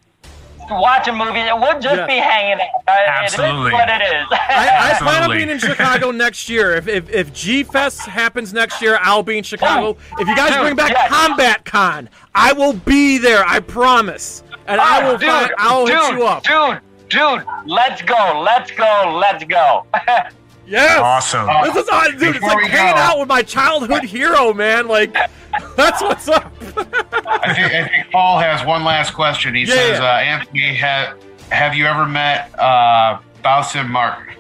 [0.80, 2.06] watching movies, and we'd just Yeah.
[2.06, 2.68] be hanging out.
[3.06, 3.62] Absolutely.
[3.62, 4.26] It is what it is.
[4.30, 6.72] I, I plan on being in Chicago next year.
[6.72, 9.96] If, if if G Fest happens next year, I'll be in Chicago.
[9.98, 11.08] Oh, if you guys Dude, bring back yes.
[11.08, 13.44] Combat Con, I will be there.
[13.46, 14.42] I promise.
[14.66, 16.42] And I oh, will Oh, dude, find, I'll dude, hit you up.
[16.44, 17.44] dude, dude.
[17.66, 19.86] Let's go, let's go, let's go.
[20.73, 20.99] Yes.
[21.01, 21.47] Awesome.
[21.65, 22.36] This is uh, dude.
[22.36, 24.89] It's like hanging go- out with my childhood hero, man.
[24.89, 25.12] Like
[25.77, 26.51] that's what's up.
[26.62, 29.55] I think, I think Paul has one last question.
[29.55, 30.05] He Yeah, says, yeah.
[30.05, 31.15] Uh, Anthony, ha-
[31.51, 34.31] have you ever met uh, Bow-Sim Mark?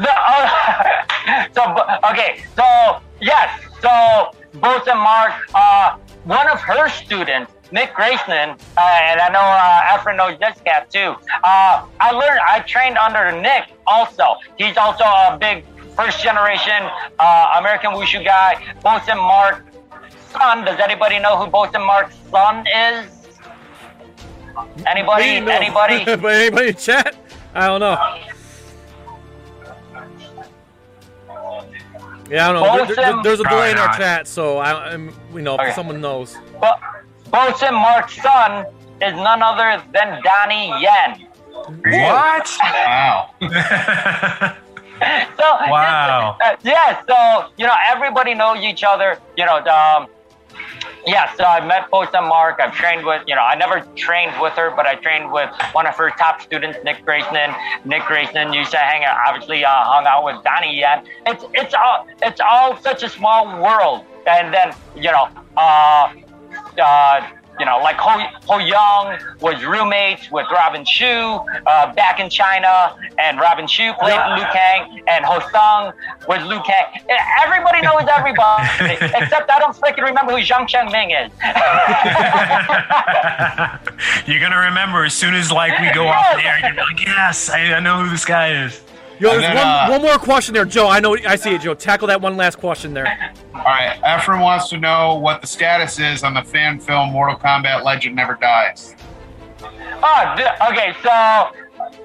[0.00, 7.52] The, uh, so okay, so yes, so both and Mark, uh, one of her students,
[7.72, 11.14] Nick Gracenin, uh, and I know uh, Efren knows this cat too.
[11.42, 14.36] Uh, I learned, I trained under Nick also.
[14.56, 15.64] He's also a big
[15.96, 16.88] first generation
[17.18, 18.62] uh, American wushu guy.
[18.82, 19.64] Bow-Sim Mark
[20.30, 20.64] son.
[20.64, 23.06] Does anybody know who Bow-Sim Mark's son is?
[24.86, 25.40] Anybody?
[25.40, 25.52] No.
[25.52, 26.04] Anybody?
[26.16, 27.16] but anybody in chat?
[27.54, 27.96] I don't know.
[32.30, 32.84] Yeah, I don't know.
[32.86, 35.72] There- there- there's a delay in our chat, so I, I'm, you know, Okay.
[35.72, 36.36] someone knows.
[36.60, 36.80] But
[37.30, 38.66] Bow-Sim Mark's son
[39.02, 41.26] is none other than Donnie Yen.
[41.52, 42.50] What?
[42.62, 43.30] Wow.
[44.98, 46.38] So Wow.
[46.42, 49.18] uh, yeah, so you know everybody knows each other.
[49.36, 50.06] You know, um,
[51.06, 51.34] yeah.
[51.34, 52.60] So I met Bow-Sim Mark.
[52.60, 53.22] I've trained with.
[53.26, 56.40] You know, I never trained with her, but I trained with one of her top
[56.40, 57.54] students, Nick Gracenin.
[57.84, 59.18] Nick Gracenin used to hang out.
[59.28, 61.04] Obviously, uh, hung out with Donnie Yen.
[61.26, 64.06] It's it's all it's all such a small world.
[64.26, 65.28] And then you know,
[65.58, 66.10] uh,
[66.78, 67.20] uh,
[67.58, 72.96] you know, like Ho, Ho Young was roommates with Robin Shou uh, back in China,
[73.18, 75.92] and Robin Shou played Liu Kang, and Ho Sung
[76.28, 76.84] was Liu Kang.
[77.42, 78.68] Everybody knows everybody,
[79.16, 81.32] except I don't freaking remember who Zhang Chengming is.
[84.28, 86.58] You're gonna remember as soon as like we go off the air.
[86.60, 88.82] You're gonna be like, yes, I, I know who this guy is.
[89.18, 90.88] Yo, there's then, one, uh, one more question there, Joe.
[90.88, 91.72] I know, I see it, Joe.
[91.72, 93.32] Tackle that one last question there.
[93.58, 93.98] All right.
[94.18, 98.14] Ephraim wants to know what the status is on the fan film Mortal Kombat Legend
[98.16, 98.94] Never Dies.
[99.62, 100.94] Oh, th- okay.
[101.02, 101.50] So,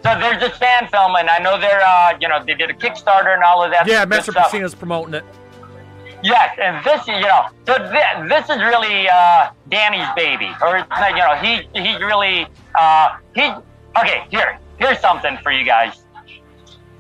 [0.03, 2.73] so there's this fan film, and I know they're, uh, you know, they did a
[2.73, 3.88] Kickstarter and all of that.
[3.88, 4.52] Yeah, good Master stuff.
[4.52, 5.26] Pesina's promoting it.
[6.23, 10.78] Yes, and this is, you know, so th- this is really uh, Danny's baby, or
[10.78, 12.45] it's not, you know, he he really
[12.76, 13.52] uh, he.
[13.98, 16.03] Okay, here here's something for you guys.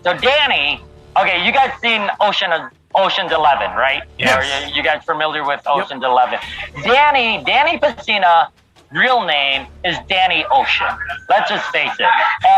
[0.03, 0.83] So Danny,
[1.15, 2.51] okay, you guys seen Ocean
[2.95, 4.03] Ocean's Eleven, right?
[4.17, 4.35] Yes.
[4.35, 6.39] Are you, you guys familiar with Ocean's Eleven?
[6.83, 8.49] Danny Danny Pesina.
[8.91, 10.87] Real name is Danny Ocean.
[11.29, 12.09] Let's just face it.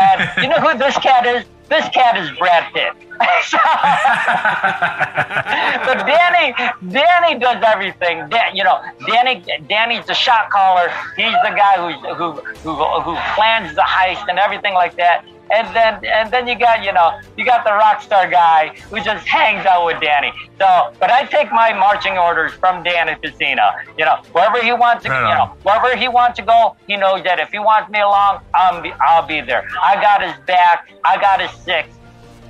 [0.02, 1.44] And you know who this cat is?
[1.68, 2.92] This cat is Brad Pitt.
[3.46, 3.56] so
[6.04, 6.52] Danny,
[6.90, 8.28] Danny does everything.
[8.28, 10.90] Dan, you know, Danny, Danny's the shot caller.
[11.16, 15.24] He's the guy who's, who who who plans the heist and everything like that.
[15.50, 19.00] And then and then you got you know you got the rock star guy who
[19.00, 20.32] just hangs out with Danny.
[20.58, 23.84] So, but I take my marching orders from Danny Pesina.
[23.98, 26.96] You know, wherever he wants to, Right you know, wherever he wants to go, he
[26.96, 29.68] knows that if he wants me along, I'm be, I'll be there.
[29.82, 30.88] I got his back.
[31.04, 31.88] I got his six.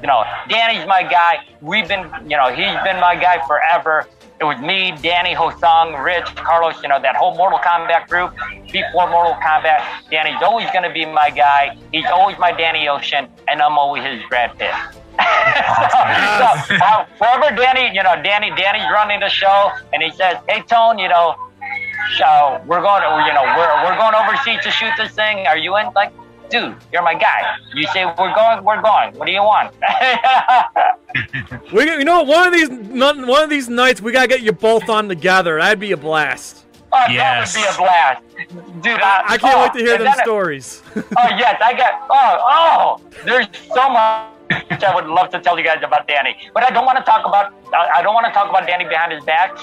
[0.01, 1.47] You know, Danny's my guy.
[1.63, 4.07] We've been, you know, he's been my guy forever.
[4.41, 8.35] It was me, Danny, Ho Sung, Rich, Carlos, you know, that whole Mortal Kombat group.
[8.73, 11.79] Before Mortal Kombat, Danny's always going to be my guy.
[11.93, 14.75] He's always my Danny Ocean, and I'm always his Brad Pitt.
[15.15, 20.63] so, so uh, Danny, you know, Danny, Danny's running the show, and he says, "Hey,
[20.63, 21.37] Tone, you know,
[22.19, 25.47] so we're going, to, you know, we're we're going overseas to shoot this thing.
[25.47, 26.13] Are you in?" Like,
[26.51, 27.57] dude, you're my guy.
[27.75, 29.15] You say we're going, we're going.
[29.17, 29.75] What do you want?
[31.73, 34.89] We, you know, one of these, one of these nights, we gotta get you both
[34.89, 35.59] on together.
[35.59, 36.67] That'd be a blast.
[36.93, 37.55] Oh, Yes.
[37.55, 39.01] that would be a blast, dude.
[39.01, 40.83] I, I can't oh, wait to hear oh, and them stories.
[40.97, 42.07] Oh yes, I got.
[42.11, 46.63] Oh, oh, there's so much I would love to tell you guys about Danny, but
[46.63, 47.55] I don't want to talk about.
[47.73, 49.57] I I don't want to talk about Danny behind his back.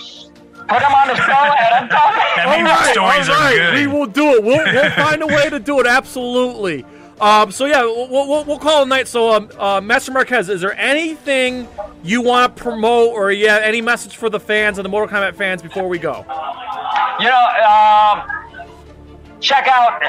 [0.72, 2.24] Put him on the show, and I'm talking.
[2.38, 3.74] That all means right, stories all are good.
[3.74, 4.44] We will do it.
[4.44, 5.86] We'll, we'll find a way to do it.
[5.88, 6.86] Absolutely.
[7.20, 9.08] Um, so yeah, we'll, we'll, we'll call it a night.
[9.08, 11.68] So, um, uh, Master Marquez, is there anything
[12.04, 15.36] you want to promote, or yeah, any message for the fans and the Mortal Kombat
[15.36, 16.26] fans before we go?
[17.20, 18.24] You know, um,
[19.40, 20.02] check out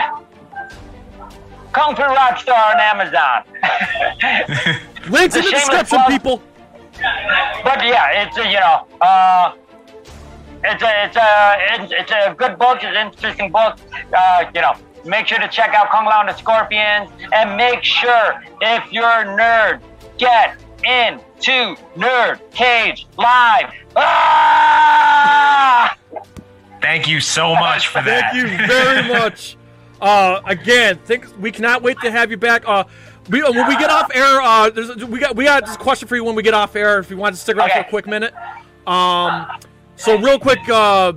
[1.73, 3.43] Kung Fu Rockstar on Amazon.
[5.11, 6.09] Links in the It's description, plug.
[6.09, 6.43] people.
[7.65, 9.53] but yeah, it's a, you know, uh,
[10.65, 12.79] it's a it's a it's, it's a good book.
[12.83, 13.79] It's an interesting book.
[14.17, 14.75] Uh, you know,
[15.05, 19.05] make sure to check out Kung Lao and the Scorpions, and make sure if you're
[19.05, 19.81] a nerd,
[20.19, 23.73] get into Nerd Cage Live.
[23.97, 25.97] Ah!
[26.81, 28.33] Thank you so much for that.
[28.33, 29.57] Thank you very much.
[30.03, 32.65] Uh, again, think we cannot wait to have you back.
[32.67, 32.83] Uh,
[33.31, 36.09] we, uh, when we get off air, uh, there's, we got we got this question
[36.09, 36.99] for you when we get off air.
[36.99, 38.35] If you want to stick around for a quick minute.
[38.85, 39.47] Um,
[39.97, 41.13] so real quick, uh,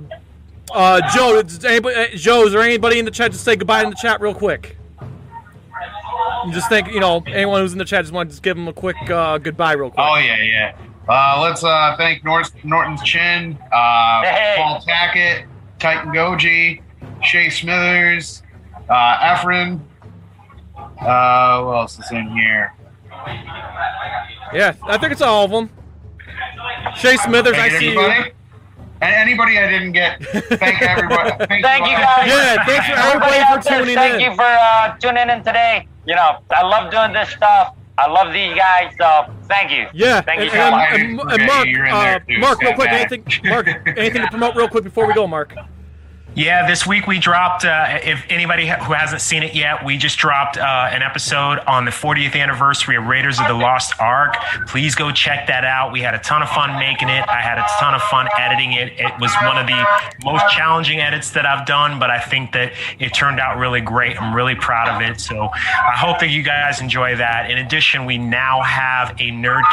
[0.72, 3.82] uh, Joe, is anybody, uh, Joe, is there anybody in the chat to say goodbye
[3.82, 4.76] in the chat real quick?
[6.44, 8.56] And just think, you know, anyone who's in the chat just want to just give
[8.56, 10.06] them a quick uh, goodbye real quick.
[10.06, 10.76] Oh yeah, yeah.
[11.08, 14.54] Uh, let's uh, thank Nort- Norton's Chin, uh, Hey.
[14.58, 15.46] Paul Tackett,
[15.78, 16.82] Titan Goji,
[17.22, 18.42] Shay Smithers,
[18.88, 19.80] uh, Efren.
[20.76, 22.72] Uh, what else is in here?
[24.52, 25.70] Yeah, I think it's all of them.
[26.96, 28.32] Shay Smithers, I Thank see you.
[29.00, 29.02] Anybody.
[29.02, 30.22] And anybody I didn't get.
[30.58, 31.30] Thank everybody.
[31.46, 32.26] Thank, Thank you guys.
[32.26, 34.20] Yeah, thanks for Everybody everybody out for there, tuning thank in.
[34.20, 35.88] you for uh, tuning in today.
[36.06, 37.74] You know, I love doing this stuff.
[37.98, 39.86] I love these guys, so thank you.
[39.94, 40.90] Yeah, Thank and, you so and, much.
[40.92, 44.68] and, and Okay, Mark, uh, too, Mark, real quick, anything, Mark, anything to promote real
[44.68, 45.54] quick before we go, Mark?
[46.36, 47.64] Yeah, this week we dropped.
[47.64, 51.86] Uh, if anybody who hasn't seen it yet, we just dropped uh, an episode on
[51.86, 54.36] the 40th anniversary of Raiders of the Lost Ark.
[54.66, 55.92] Please go check that out.
[55.92, 57.26] We had a ton of fun making it.
[57.26, 58.92] I had a ton of fun editing it.
[58.98, 59.82] It was one of the
[60.26, 64.20] most challenging edits that I've done, but I think that it turned out really great.
[64.20, 65.18] I'm really proud of it.
[65.18, 67.50] So I hope that you guys enjoy that.
[67.50, 69.64] In addition, we now have a Nerd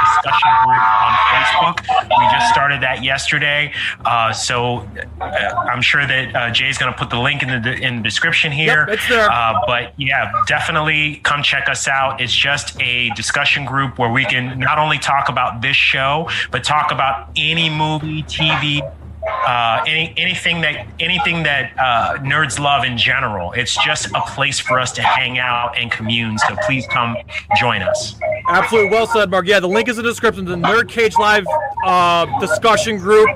[0.00, 2.08] discussion group on Facebook.
[2.08, 3.74] We just started that yesterday.
[4.06, 4.88] Uh, so
[5.20, 8.02] uh, I'm sure that uh, Jay's going to put the link in the in the
[8.02, 8.86] description here.
[8.86, 9.28] Yep, it's there.
[9.28, 12.20] Uh, but yeah, definitely come check us out.
[12.20, 16.62] It's just a discussion group where we can not only talk about this show, but
[16.62, 18.82] talk about any movie, TV,
[19.26, 23.50] uh, any anything that anything that uh, nerds love in general.
[23.52, 26.38] It's just a place for us to hang out and commune.
[26.38, 27.16] So please come
[27.58, 28.14] join us.
[28.48, 29.46] Absolutely well said, Mark.
[29.46, 30.44] Yeah, the link is in the description.
[30.44, 31.46] The Nerd Cage Live
[31.84, 33.28] uh, discussion group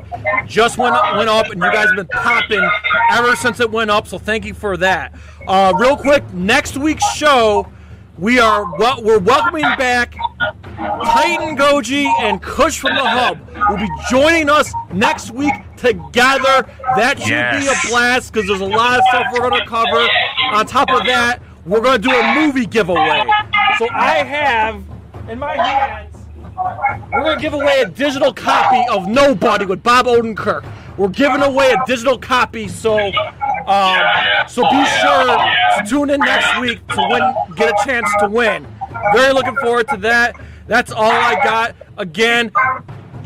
[0.46, 2.68] just went went up, and you guys have been popping
[3.10, 4.06] ever since it went up.
[4.06, 5.14] So thank you for that.
[5.46, 7.66] Uh, real quick, next week's show,
[8.18, 10.14] we are well, we're welcoming back
[10.76, 13.40] Titan Goji and Kush from the Hub.
[13.70, 16.68] Will be joining us next week together.
[16.96, 20.06] That should be a blast because there's a lot of stuff we're going to cover.
[20.52, 23.24] On top of that, we're going to do a movie giveaway.
[23.78, 24.82] So I have
[25.28, 26.16] in my hands,
[27.12, 30.66] we're to give away a digital copy of Nobody with Bob Odenkirk.
[30.96, 32.96] We're giving away a digital copy, so
[33.66, 34.02] um,
[34.48, 38.66] so be sure to tune in next week to win, get a chance to win.
[39.14, 40.34] Very looking forward to that.
[40.66, 41.76] That's all I got.
[41.98, 42.50] Again,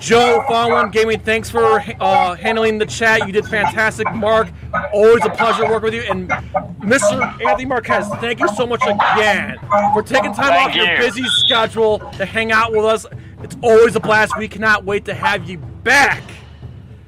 [0.02, 3.24] Joe Fallon Gaming, thanks for uh, handling the chat.
[3.24, 4.48] You did fantastic, Mark.
[4.92, 6.02] Always a pleasure working with you.
[6.10, 6.28] And
[6.80, 7.40] Mr.
[7.40, 9.58] Anthony Marquez, thank you so much again
[9.92, 13.06] for taking time Thank off your busy schedule to hang out with us.
[13.44, 14.36] It's always a blast.
[14.36, 16.24] We cannot wait to have you back.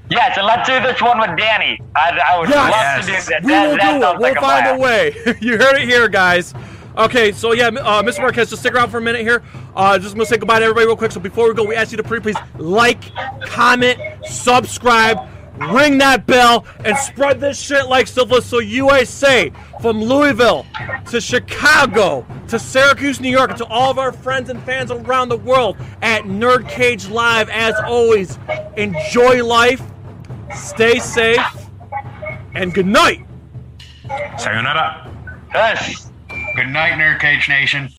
[0.09, 1.81] Yes, and let's do this one with Danny.
[1.97, 2.73] I, I would Yes.
[2.73, 3.43] love to do that.
[3.43, 4.19] We that, will that do it.
[4.21, 5.17] We'll like find a way.
[5.41, 6.55] you heard it here, guys.
[6.97, 8.21] Okay, so yeah, uh, Mr.
[8.21, 9.43] Marquez, just stick around for a minute here.
[9.75, 11.11] Uh, just gonna say goodbye to everybody real quick.
[11.11, 13.13] So before we go, we ask you to pretty please like,
[13.43, 15.19] comment, subscribe,
[15.73, 18.47] ring that bell, and spread this shit like syphilis.
[18.47, 19.51] So USA
[19.81, 20.67] from Louisville
[21.11, 25.31] to Chicago to Syracuse, New York, and to all of our friends and fans around
[25.31, 27.49] the world at Nerd Cage Live.
[27.49, 28.39] As always,
[28.77, 29.83] enjoy life,
[30.55, 31.41] stay safe,
[32.55, 33.27] and good night.
[34.39, 35.11] Sayonara.
[35.53, 36.13] Yes.
[36.55, 37.91] Good night, Nerd Cage Nation.